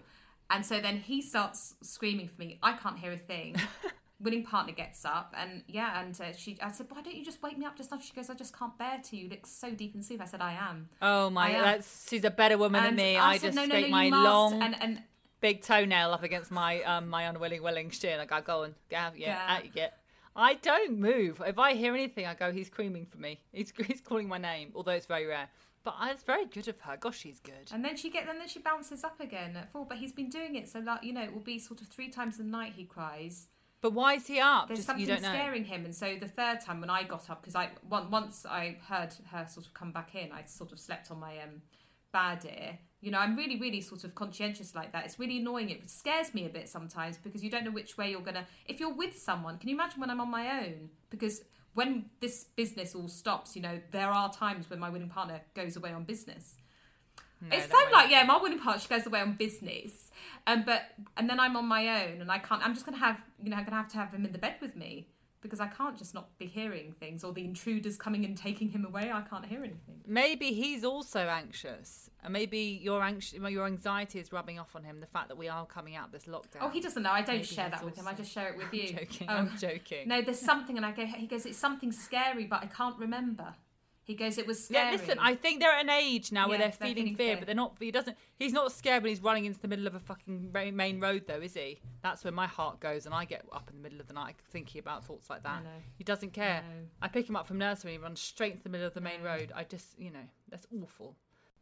And 0.50 0.66
so 0.66 0.80
then 0.80 0.98
he 0.98 1.22
starts 1.22 1.76
screaming 1.82 2.28
for 2.28 2.40
me. 2.40 2.60
I 2.62 2.74
can't 2.74 3.00
hear 3.00 3.12
a 3.12 3.18
thing. 3.18 3.56
winning 4.24 4.44
partner 4.44 4.74
gets 4.74 5.06
up 5.06 5.34
and 5.38 5.64
yeah 5.68 6.02
and 6.02 6.20
uh, 6.22 6.34
she 6.36 6.58
i 6.62 6.72
said 6.72 6.88
why 6.90 7.02
don't 7.02 7.16
you 7.16 7.24
just 7.24 7.42
wake 7.44 7.58
me 7.58 7.66
up 7.66 7.76
just 7.76 7.92
now 7.92 8.00
she 8.00 8.14
goes 8.14 8.30
i 8.30 8.34
just 8.34 8.58
can't 8.58 8.78
bear 8.78 9.00
to 9.04 9.16
you 9.18 9.30
look 9.30 9.46
so 9.46 9.72
deep 9.72 9.94
in 9.94 10.02
sleep 10.02 10.22
i 10.22 10.26
said 10.26 10.42
i 10.42 10.54
am 10.54 10.90
oh 11.02 11.30
my 11.30 11.50
am. 11.50 11.62
that's 11.64 12.10
she's 12.10 12.24
a 12.24 12.32
better 12.32 12.58
woman 12.58 12.84
and 12.84 12.98
than 12.98 13.06
me 13.06 13.18
i, 13.18 13.32
I 13.32 13.38
said, 13.38 13.54
just 13.54 13.56
no, 13.56 13.66
no, 13.66 13.80
no, 13.80 13.88
my 13.90 14.10
long 14.10 14.62
and, 14.62 14.82
and 14.82 15.04
big 15.42 15.62
toenail 15.62 16.12
up 16.12 16.24
against 16.24 16.52
my 16.52 16.82
um 16.84 17.10
my 17.10 17.24
unwilling 17.24 17.62
willing 17.62 17.90
shin 17.90 18.20
i 18.20 18.26
go 18.26 18.42
go 18.42 18.64
and 18.64 18.74
get 18.90 18.98
out 18.98 19.20
yeah, 19.20 19.60
yeah. 19.64 19.70
yeah. 19.74 19.88
I 20.36 20.56
don't 20.56 20.98
move. 20.98 21.42
If 21.46 21.60
I 21.60 21.74
hear 21.74 21.94
anything, 21.94 22.26
I 22.26 22.34
go, 22.34 22.52
he's 22.52 22.68
screaming 22.68 23.06
for 23.06 23.18
me. 23.18 23.42
He's, 23.52 23.72
he's 23.88 24.02
calling 24.02 24.28
my 24.28 24.38
name, 24.38 24.72
although 24.76 24.92
it's 24.92 25.06
very 25.06 25.26
rare. 25.26 25.50
But 25.84 25.96
it's 26.04 26.24
very 26.24 26.46
good 26.46 26.68
of 26.70 26.80
her. 26.82 26.96
Gosh, 26.98 27.20
she's 27.20 27.40
good. 27.40 27.70
And 27.74 27.84
then 27.84 27.98
she 27.98 28.10
get, 28.10 28.28
and 28.28 28.40
then 28.40 28.48
she 28.48 28.60
bounces 28.60 29.04
up 29.04 29.20
again 29.20 29.58
at 29.58 29.72
four. 29.72 29.86
But 29.86 29.98
he's 29.98 30.14
been 30.14 30.30
doing 30.30 30.56
it 30.56 30.70
so 30.70 30.82
that 30.82 31.04
you 31.04 31.12
know 31.12 31.22
it 31.22 31.34
will 31.34 31.42
be 31.42 31.60
sort 31.60 31.82
of 31.82 31.88
three 31.88 32.10
times 32.10 32.40
a 32.40 32.44
night 32.44 32.74
he 32.78 32.86
cries, 32.86 33.50
but 33.84 33.92
why 33.92 34.14
is 34.14 34.26
he 34.26 34.40
up? 34.40 34.70
There's 34.70 34.80
Just, 34.80 34.88
something 34.88 35.06
scaring 35.18 35.66
him, 35.66 35.84
and 35.84 35.94
so 35.94 36.16
the 36.18 36.28
third 36.30 36.62
time 36.62 36.80
when 36.80 36.90
I 36.90 37.04
got 37.04 37.30
up, 37.30 37.42
because 37.42 37.54
I 37.54 37.70
once 37.90 38.46
I 38.46 38.78
heard 38.88 39.14
her 39.30 39.46
sort 39.46 39.66
of 39.66 39.74
come 39.74 39.92
back 39.92 40.16
in, 40.16 40.32
I 40.32 40.46
sort 40.46 40.72
of 40.72 40.80
slept 40.80 41.12
on 41.12 41.20
my 41.20 41.38
um, 41.40 41.62
bad 42.14 42.46
ear. 42.46 42.80
You 43.02 43.12
know, 43.12 43.18
I'm 43.20 43.36
really, 43.36 43.60
really 43.60 43.82
sort 43.82 44.06
of 44.06 44.16
conscientious 44.16 44.74
like 44.74 44.94
that. 44.94 45.04
It's 45.04 45.20
really 45.20 45.40
annoying. 45.40 45.70
It 45.70 45.90
scares 45.90 46.34
me 46.34 46.46
a 46.46 46.50
bit 46.50 46.70
sometimes 46.70 47.18
because 47.18 47.44
you 47.44 47.50
don't 47.50 47.66
know 47.66 47.72
which 47.72 47.98
way 47.98 48.10
you're 48.10 48.22
gonna. 48.22 48.48
If 48.66 48.80
you're 48.80 48.94
with 48.94 49.20
someone, 49.20 49.58
can 49.58 49.68
you 49.68 49.76
imagine 49.76 50.00
when 50.00 50.10
I'm 50.10 50.22
on 50.22 50.32
my 50.32 50.62
own? 50.62 50.90
Because 51.10 51.42
when 51.74 52.06
this 52.22 52.46
business 52.56 52.96
all 52.96 53.10
stops, 53.10 53.54
you 53.54 53.62
know, 53.62 53.82
there 53.92 54.12
are 54.12 54.32
times 54.32 54.70
when 54.70 54.80
my 54.80 54.90
winning 54.90 55.10
partner 55.10 55.42
goes 55.56 55.76
away 55.76 55.92
on 55.92 56.06
business 56.06 56.56
no, 57.50 57.58
it's 57.58 57.72
so 57.72 57.78
like 57.92 58.10
yeah, 58.10 58.24
my 58.24 58.38
winning 58.38 58.60
part 58.60 58.82
she 58.82 58.88
goes 58.88 59.06
away 59.06 59.22
on 59.22 59.34
business, 59.34 60.12
um, 60.48 60.64
but 60.66 60.82
and 61.18 61.30
then 61.30 61.40
I'm 61.40 61.56
on 61.56 61.66
my 61.66 62.04
own 62.04 62.22
and 62.22 62.32
I 62.32 62.40
can't. 62.40 62.64
I'm 62.64 62.74
just 62.74 62.86
gonna 62.86 62.98
have 62.98 63.18
you 63.44 63.50
know 63.50 63.58
I'm 63.58 63.66
gonna 63.66 63.78
have 63.78 63.90
to 63.90 63.98
have 63.98 64.14
him 64.14 64.26
in 64.26 64.32
the 64.32 64.38
bed 64.40 64.56
with 64.62 64.76
me 64.76 65.08
because 65.44 65.60
I 65.60 65.68
can't 65.68 65.98
just 65.98 66.14
not 66.14 66.36
be 66.40 66.46
hearing 66.46 66.94
things 67.00 67.24
or 67.24 67.34
the 67.34 67.44
intruders 67.44 67.98
coming 67.98 68.24
and 68.24 68.36
taking 68.36 68.70
him 68.70 68.86
away. 68.86 69.12
I 69.14 69.22
can't 69.22 69.46
hear 69.46 69.60
anything. 69.60 70.02
Maybe 70.08 70.54
he's 70.54 70.84
also 70.86 71.20
anxious, 71.28 72.10
and 72.24 72.32
maybe 72.34 72.80
your 72.82 73.04
anxious, 73.04 73.38
your 73.40 73.66
anxiety 73.68 74.20
is 74.20 74.32
rubbing 74.32 74.58
off 74.58 74.76
on 74.76 74.84
him. 74.84 75.02
The 75.02 75.06
fact 75.06 75.28
that 75.28 75.38
we 75.38 75.50
are 75.50 75.66
coming 75.66 75.96
out 75.96 76.12
this 76.12 76.26
lockdown. 76.26 76.62
Oh, 76.62 76.70
he 76.70 76.80
doesn't 76.80 77.04
know. 77.04 77.12
I 77.12 77.22
don't 77.22 77.36
maybe 77.36 77.46
share 77.46 77.70
that 77.70 77.84
with 77.84 77.98
him. 77.98 78.08
I 78.08 78.14
just 78.14 78.32
share 78.32 78.50
it 78.50 78.58
with 78.58 78.74
you. 78.74 78.96
I'm 78.98 79.06
joking. 79.06 79.30
Um, 79.30 79.50
I'm 79.52 79.58
joking. 79.58 80.08
No, 80.08 80.22
there's 80.22 80.40
something, 80.40 80.78
and 80.78 80.86
I 80.86 80.92
go. 80.94 81.06
He 81.06 81.28
goes, 81.28 81.46
"It's 81.46 81.58
something 81.58 81.92
scary, 81.92 82.46
but 82.46 82.64
I 82.64 82.68
can't 82.68 82.98
remember." 82.98 83.54
He 84.06 84.16
goes, 84.16 84.38
it 84.38 84.46
was 84.46 84.62
scary. 84.66 84.92
Yeah, 84.96 85.02
listen, 85.02 85.18
I 85.20 85.36
think 85.36 85.62
they're 85.62 85.72
at 85.72 85.82
an 85.84 85.90
age 85.90 86.32
now 86.32 86.50
where 86.50 86.58
they're 86.58 86.68
they're 86.68 86.90
feeling 86.90 86.96
feeling 86.96 87.16
fear, 87.16 87.28
fear. 87.28 87.38
but 87.38 87.46
they're 87.46 87.56
not. 87.56 87.78
He 87.80 87.90
doesn't. 87.90 88.18
He's 88.38 88.52
not 88.52 88.72
scared 88.74 89.02
when 89.02 89.10
he's 89.12 89.22
running 89.22 89.46
into 89.46 89.60
the 89.62 89.68
middle 89.70 89.88
of 89.88 89.96
a 89.96 90.00
fucking 90.00 90.52
main 90.52 91.00
road, 91.00 91.24
though, 91.26 91.40
is 91.40 91.54
he? 91.54 91.80
That's 92.02 92.24
where 92.26 92.34
my 92.34 92.48
heart 92.48 92.82
goes, 92.82 93.06
and 93.06 93.16
I 93.16 93.24
get 93.24 93.46
up 93.54 93.70
in 93.70 93.78
the 93.78 93.82
middle 93.82 94.02
of 94.02 94.08
the 94.08 94.14
night 94.14 94.36
thinking 94.52 94.80
about 94.80 95.06
thoughts 95.06 95.30
like 95.30 95.44
that. 95.44 95.64
He 95.98 96.04
doesn't 96.04 96.34
care. 96.34 96.64
I 97.02 97.08
pick 97.08 97.30
him 97.30 97.36
up 97.38 97.48
from 97.48 97.58
nursery 97.60 97.94
and 97.94 98.02
he 98.02 98.04
runs 98.04 98.20
straight 98.20 98.52
into 98.52 98.64
the 98.64 98.70
middle 98.70 98.88
of 98.88 98.94
the 98.94 99.02
main 99.02 99.24
No. 99.24 99.30
road. 99.30 99.52
I 99.56 99.64
just, 99.64 99.98
you 99.98 100.12
know, 100.12 100.28
that's 100.50 100.68
awful. 100.82 101.16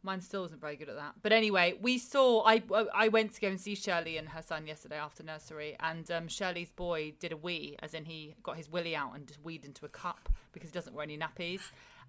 Mine 0.04 0.20
still 0.20 0.44
isn't 0.44 0.60
very 0.60 0.74
good 0.74 0.88
at 0.88 0.96
that. 0.96 1.14
But 1.22 1.32
anyway, 1.32 1.74
we 1.80 1.96
saw. 1.96 2.42
I 2.44 2.60
I 2.92 3.06
went 3.06 3.34
to 3.34 3.40
go 3.40 3.46
and 3.46 3.60
see 3.60 3.76
Shirley 3.76 4.16
and 4.16 4.30
her 4.30 4.42
son 4.42 4.66
yesterday 4.66 4.96
after 4.96 5.22
nursery, 5.22 5.76
and 5.78 6.10
um, 6.10 6.26
Shirley's 6.26 6.72
boy 6.72 7.12
did 7.20 7.30
a 7.30 7.36
wee, 7.36 7.76
as 7.80 7.94
in 7.94 8.06
he 8.06 8.34
got 8.42 8.56
his 8.56 8.68
willy 8.68 8.96
out 8.96 9.14
and 9.14 9.28
just 9.28 9.40
weed 9.44 9.64
into 9.64 9.86
a 9.86 9.88
cup 9.88 10.28
because 10.50 10.70
he 10.70 10.74
doesn't 10.74 10.92
wear 10.96 11.04
any 11.04 11.16
nappies. 11.16 11.60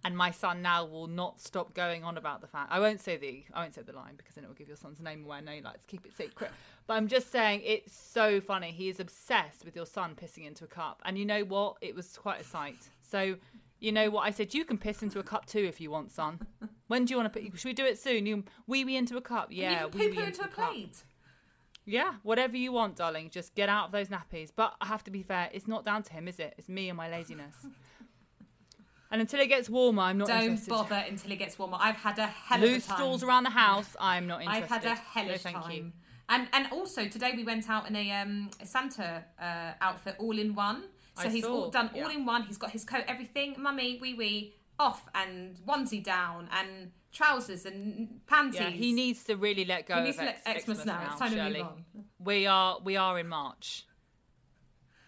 And 0.06 0.18
my 0.18 0.32
son 0.32 0.62
now 0.62 0.86
will 0.86 1.08
not 1.08 1.40
stop 1.40 1.74
going 1.74 2.04
on 2.04 2.18
about 2.18 2.42
the 2.42 2.48
fact. 2.48 2.70
I 2.72 2.80
won't 2.80 3.00
say 3.00 3.16
the 3.16 3.46
I 3.54 3.62
won't 3.62 3.74
say 3.74 3.84
the 3.84 3.94
line 3.94 4.16
because 4.18 4.36
then 4.36 4.44
it 4.44 4.48
will 4.48 4.54
give 4.56 4.68
your 4.68 4.76
son's 4.78 5.00
name 5.00 5.24
away. 5.24 5.38
I 5.38 5.42
know 5.42 5.54
you 5.54 5.62
like 5.62 5.80
to 5.80 5.88
keep 5.88 6.06
it 6.06 6.12
secret. 6.16 6.52
But 6.88 6.96
I'm 6.96 7.08
just 7.08 7.32
saying 7.32 7.62
it's 7.64 7.98
so 7.98 8.42
funny. 8.42 8.72
He 8.72 8.90
is 8.90 9.00
obsessed 9.00 9.64
with 9.64 9.76
your 9.76 9.86
son 9.86 10.16
pissing 10.22 10.46
into 10.46 10.66
a 10.66 10.68
cup. 10.68 11.02
And 11.06 11.18
you 11.18 11.26
know 11.26 11.44
what? 11.46 11.78
It 11.82 11.96
was 11.96 12.18
quite 12.18 12.42
a 12.42 12.44
sight. 12.44 12.90
So 13.02 13.38
you 13.80 13.92
know 13.94 14.10
what 14.10 14.22
I 14.22 14.32
said? 14.32 14.54
You 14.54 14.66
can 14.66 14.78
piss 14.78 15.04
into 15.04 15.20
a 15.20 15.24
cup 15.24 15.46
too 15.46 15.60
if 15.64 15.80
you 15.80 15.90
want, 15.90 16.12
son. 16.12 16.40
When 16.88 17.06
do 17.06 17.12
you 17.14 17.18
want 17.18 17.32
to 17.34 17.40
put? 17.40 17.58
Should 17.58 17.68
we 17.70 17.74
do 17.74 17.86
it 17.86 17.98
soon? 17.98 18.26
You 18.26 18.44
wee 18.68 18.84
wee 18.84 18.98
into 18.98 19.16
a 19.16 19.22
cup? 19.22 19.50
And 19.50 19.58
Yeah, 19.58 19.86
you 19.86 19.90
can 19.90 20.00
wee 20.00 20.06
poo 20.08 20.10
wee 20.12 20.18
poo 20.18 20.24
into 20.24 20.42
a 20.42 20.48
cup. 20.50 20.72
plate. 20.74 21.04
Yeah, 21.86 22.14
whatever 22.24 22.56
you 22.56 22.72
want, 22.72 22.96
darling. 22.96 23.30
Just 23.30 23.56
get 23.56 23.68
out 23.68 23.88
of 23.88 23.92
those 23.92 24.08
nappies. 24.08 24.52
But 24.56 24.74
I 24.80 24.86
have 24.88 25.04
to 25.06 25.12
be 25.12 25.22
fair. 25.22 25.50
It's 25.52 25.68
not 25.68 25.84
down 25.84 26.04
to 26.04 26.14
him, 26.14 26.28
is 26.30 26.40
it? 26.40 26.54
It's 26.58 26.70
me 26.70 26.90
and 26.90 26.98
my 26.98 27.10
laziness. 27.10 27.56
and 29.14 29.22
until 29.22 29.40
it 29.42 29.48
gets 29.48 29.70
warmer, 29.70 30.02
I'm 30.02 30.18
not 30.18 30.28
Don't 30.28 30.42
interested. 30.42 30.72
bother 30.72 31.06
until 31.08 31.32
it 31.32 31.38
gets 31.38 31.60
warmer. 31.60 31.78
I've 31.80 31.98
had 31.98 32.18
a 32.18 32.26
hell 32.26 32.64
of 32.64 32.68
Loose 32.68 32.86
a 32.86 32.88
time. 32.88 32.98
stools 32.98 33.22
around 33.22 33.44
the 33.44 33.52
house. 33.52 33.96
I'm 34.00 34.26
not 34.26 34.42
interested. 34.42 34.74
I've 34.74 34.82
had 34.82 34.86
a 34.86 34.96
hellish 34.96 35.46
no, 35.46 35.52
thank 35.52 35.58
time. 35.58 35.72
You. 35.72 35.92
And 36.30 36.48
and 36.52 36.68
also 36.72 37.08
today 37.08 37.34
we 37.36 37.44
went 37.44 37.70
out 37.70 37.88
in 37.88 37.96
a 37.96 38.12
um 38.12 38.50
a 38.60 38.66
Santa 38.66 39.24
uh, 39.40 39.74
outfit 39.82 40.16
all 40.18 40.40
in 40.40 40.56
one. 40.56 40.86
So 41.16 41.28
I 41.28 41.30
he's 41.30 41.44
saw, 41.44 41.66
all 41.66 41.70
done 41.70 41.92
yeah. 41.94 42.04
all 42.04 42.10
in 42.10 42.26
one. 42.26 42.42
He's 42.42 42.58
got 42.58 42.72
his 42.72 42.84
coat, 42.86 43.04
everything, 43.08 43.56
mummy, 43.60 44.00
wee 44.02 44.16
wee, 44.16 44.56
off 44.80 45.08
and 45.14 45.58
onesie 45.58 46.04
down 46.04 46.50
and 46.52 46.92
trousers 47.12 47.68
and 47.68 48.22
panties. 48.26 48.62
Yeah, 48.62 48.70
he 48.72 48.94
needs 48.94 49.24
to 49.26 49.36
really 49.36 49.64
let 49.64 49.86
go 49.86 49.98
He 49.98 50.06
needs 50.06 50.18
of 50.18 50.24
to 50.24 50.30
X- 50.32 50.42
let 50.48 50.78
Xmas 50.78 50.86
now. 50.88 51.08
It's 51.12 51.20
time 51.20 51.36
to 51.36 51.50
move 51.50 51.62
on. 51.62 51.84
We 52.18 52.48
are 52.48 52.80
we 52.84 52.98
are 52.98 53.20
in 53.20 53.28
March. 53.28 53.86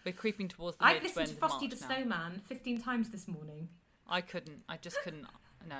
We're 0.04 0.12
creeping 0.12 0.46
towards 0.46 0.76
the 0.76 0.84
I've 0.84 1.02
listened 1.02 1.26
to 1.26 1.34
Frosty 1.34 1.66
the 1.66 1.74
now. 1.74 1.86
Snowman 1.88 2.42
15 2.46 2.80
times 2.80 3.10
this 3.10 3.26
morning. 3.26 3.68
I 4.08 4.20
couldn't. 4.20 4.62
I 4.68 4.76
just 4.76 4.96
couldn't. 5.02 5.26
No. 5.68 5.76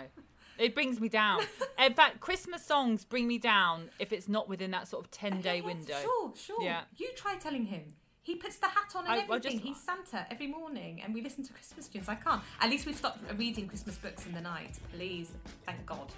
It 0.58 0.74
brings 0.74 1.00
me 1.00 1.08
down. 1.08 1.42
In 1.78 1.92
fact, 1.94 2.20
Christmas 2.20 2.64
songs 2.64 3.04
bring 3.04 3.28
me 3.28 3.38
down 3.38 3.90
if 3.98 4.12
it's 4.12 4.28
not 4.28 4.48
within 4.48 4.70
that 4.72 4.88
sort 4.88 5.04
of 5.04 5.10
10 5.10 5.40
day 5.42 5.56
Yeah, 5.56 5.60
yeah, 5.60 5.66
window. 5.66 5.94
Sure, 6.02 6.32
sure. 6.36 6.62
Yeah. 6.62 6.80
You 6.96 7.10
try 7.16 7.36
telling 7.36 7.66
him. 7.66 7.84
He 8.22 8.34
puts 8.34 8.56
the 8.56 8.66
hat 8.66 8.90
on 8.96 9.04
and 9.04 9.12
I- 9.12 9.22
everything. 9.22 9.52
just- 9.52 9.62
He's 9.64 9.80
Santa 9.80 10.26
every 10.30 10.48
morning, 10.48 11.00
and 11.02 11.14
we 11.14 11.20
listen 11.22 11.44
to 11.44 11.52
Christmas 11.52 11.86
tunes. 11.86 12.08
I 12.08 12.16
can't. 12.16 12.42
At 12.60 12.70
least 12.70 12.84
we've 12.86 12.96
stopped 12.96 13.20
reading 13.38 13.68
Christmas 13.68 13.98
books 13.98 14.26
in 14.26 14.32
the 14.34 14.40
night. 14.40 14.78
Please, 14.92 15.30
thank 15.64 15.84
God. 15.86 16.10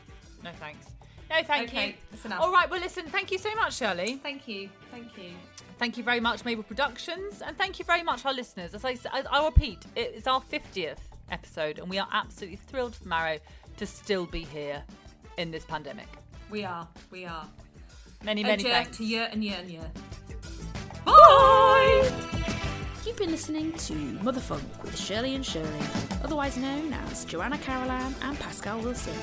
No 0.42 0.50
thanks. 0.58 0.86
No, 1.28 1.42
thank 1.42 1.68
Okay, 1.68 1.86
you. 1.88 1.94
that's 2.10 2.24
enough. 2.24 2.40
All 2.40 2.50
right, 2.50 2.70
well, 2.70 2.80
listen, 2.80 3.04
thank 3.10 3.30
you 3.30 3.36
so 3.36 3.54
much, 3.56 3.76
Shirley. 3.76 4.16
Thank 4.22 4.48
you, 4.48 4.70
thank 4.90 5.18
you. 5.18 5.32
Thank 5.78 5.98
you 5.98 6.02
very 6.04 6.20
much, 6.20 6.44
Mabel 6.46 6.62
Productions, 6.62 7.42
and 7.42 7.58
thank 7.58 7.78
you 7.78 7.84
very 7.84 8.02
much, 8.02 8.24
our 8.24 8.32
listeners. 8.32 8.72
As 8.74 8.84
I, 8.86 8.92
s- 8.92 9.04
I- 9.12 9.24
I'll 9.30 9.44
repeat, 9.44 9.84
it 9.94 10.14
is 10.14 10.26
our 10.26 10.40
50th 10.40 10.96
episode, 11.30 11.78
and 11.78 11.88
we 11.88 11.98
are 11.98 12.08
absolutely 12.12 12.56
thrilled 12.56 12.94
for 12.94 13.08
Marrow 13.08 13.38
to 13.76 13.86
still 13.86 14.26
be 14.26 14.44
here 14.44 14.82
in 15.36 15.50
this 15.50 15.64
pandemic. 15.64 16.08
We 16.50 16.64
are, 16.64 16.88
we 17.10 17.24
are. 17.24 17.46
Many, 18.24 18.42
many 18.42 18.54
Adieu 18.54 18.70
thanks. 18.70 18.96
to 18.96 19.04
year 19.04 19.28
and 19.30 19.44
year 19.44 19.56
and 19.60 19.70
year. 19.70 19.90
Bye! 21.04 22.10
You've 23.06 23.16
been 23.16 23.30
listening 23.30 23.72
to 23.72 23.94
Motherfunk 23.94 24.82
with 24.82 24.98
Shirley 24.98 25.34
and 25.34 25.46
Shirley, 25.46 25.80
otherwise 26.22 26.56
known 26.58 26.92
as 26.92 27.24
Joanna 27.24 27.56
Carolan 27.58 28.14
and 28.22 28.38
Pascal 28.38 28.80
Wilson, 28.80 29.14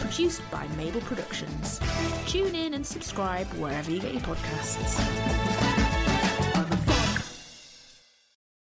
produced 0.00 0.42
by 0.50 0.66
Mabel 0.76 1.00
Productions. 1.02 1.80
Tune 2.26 2.54
in 2.54 2.74
and 2.74 2.86
subscribe 2.86 3.46
wherever 3.54 3.90
you 3.90 4.00
get 4.00 4.12
your 4.12 4.22
podcasts. 4.22 5.69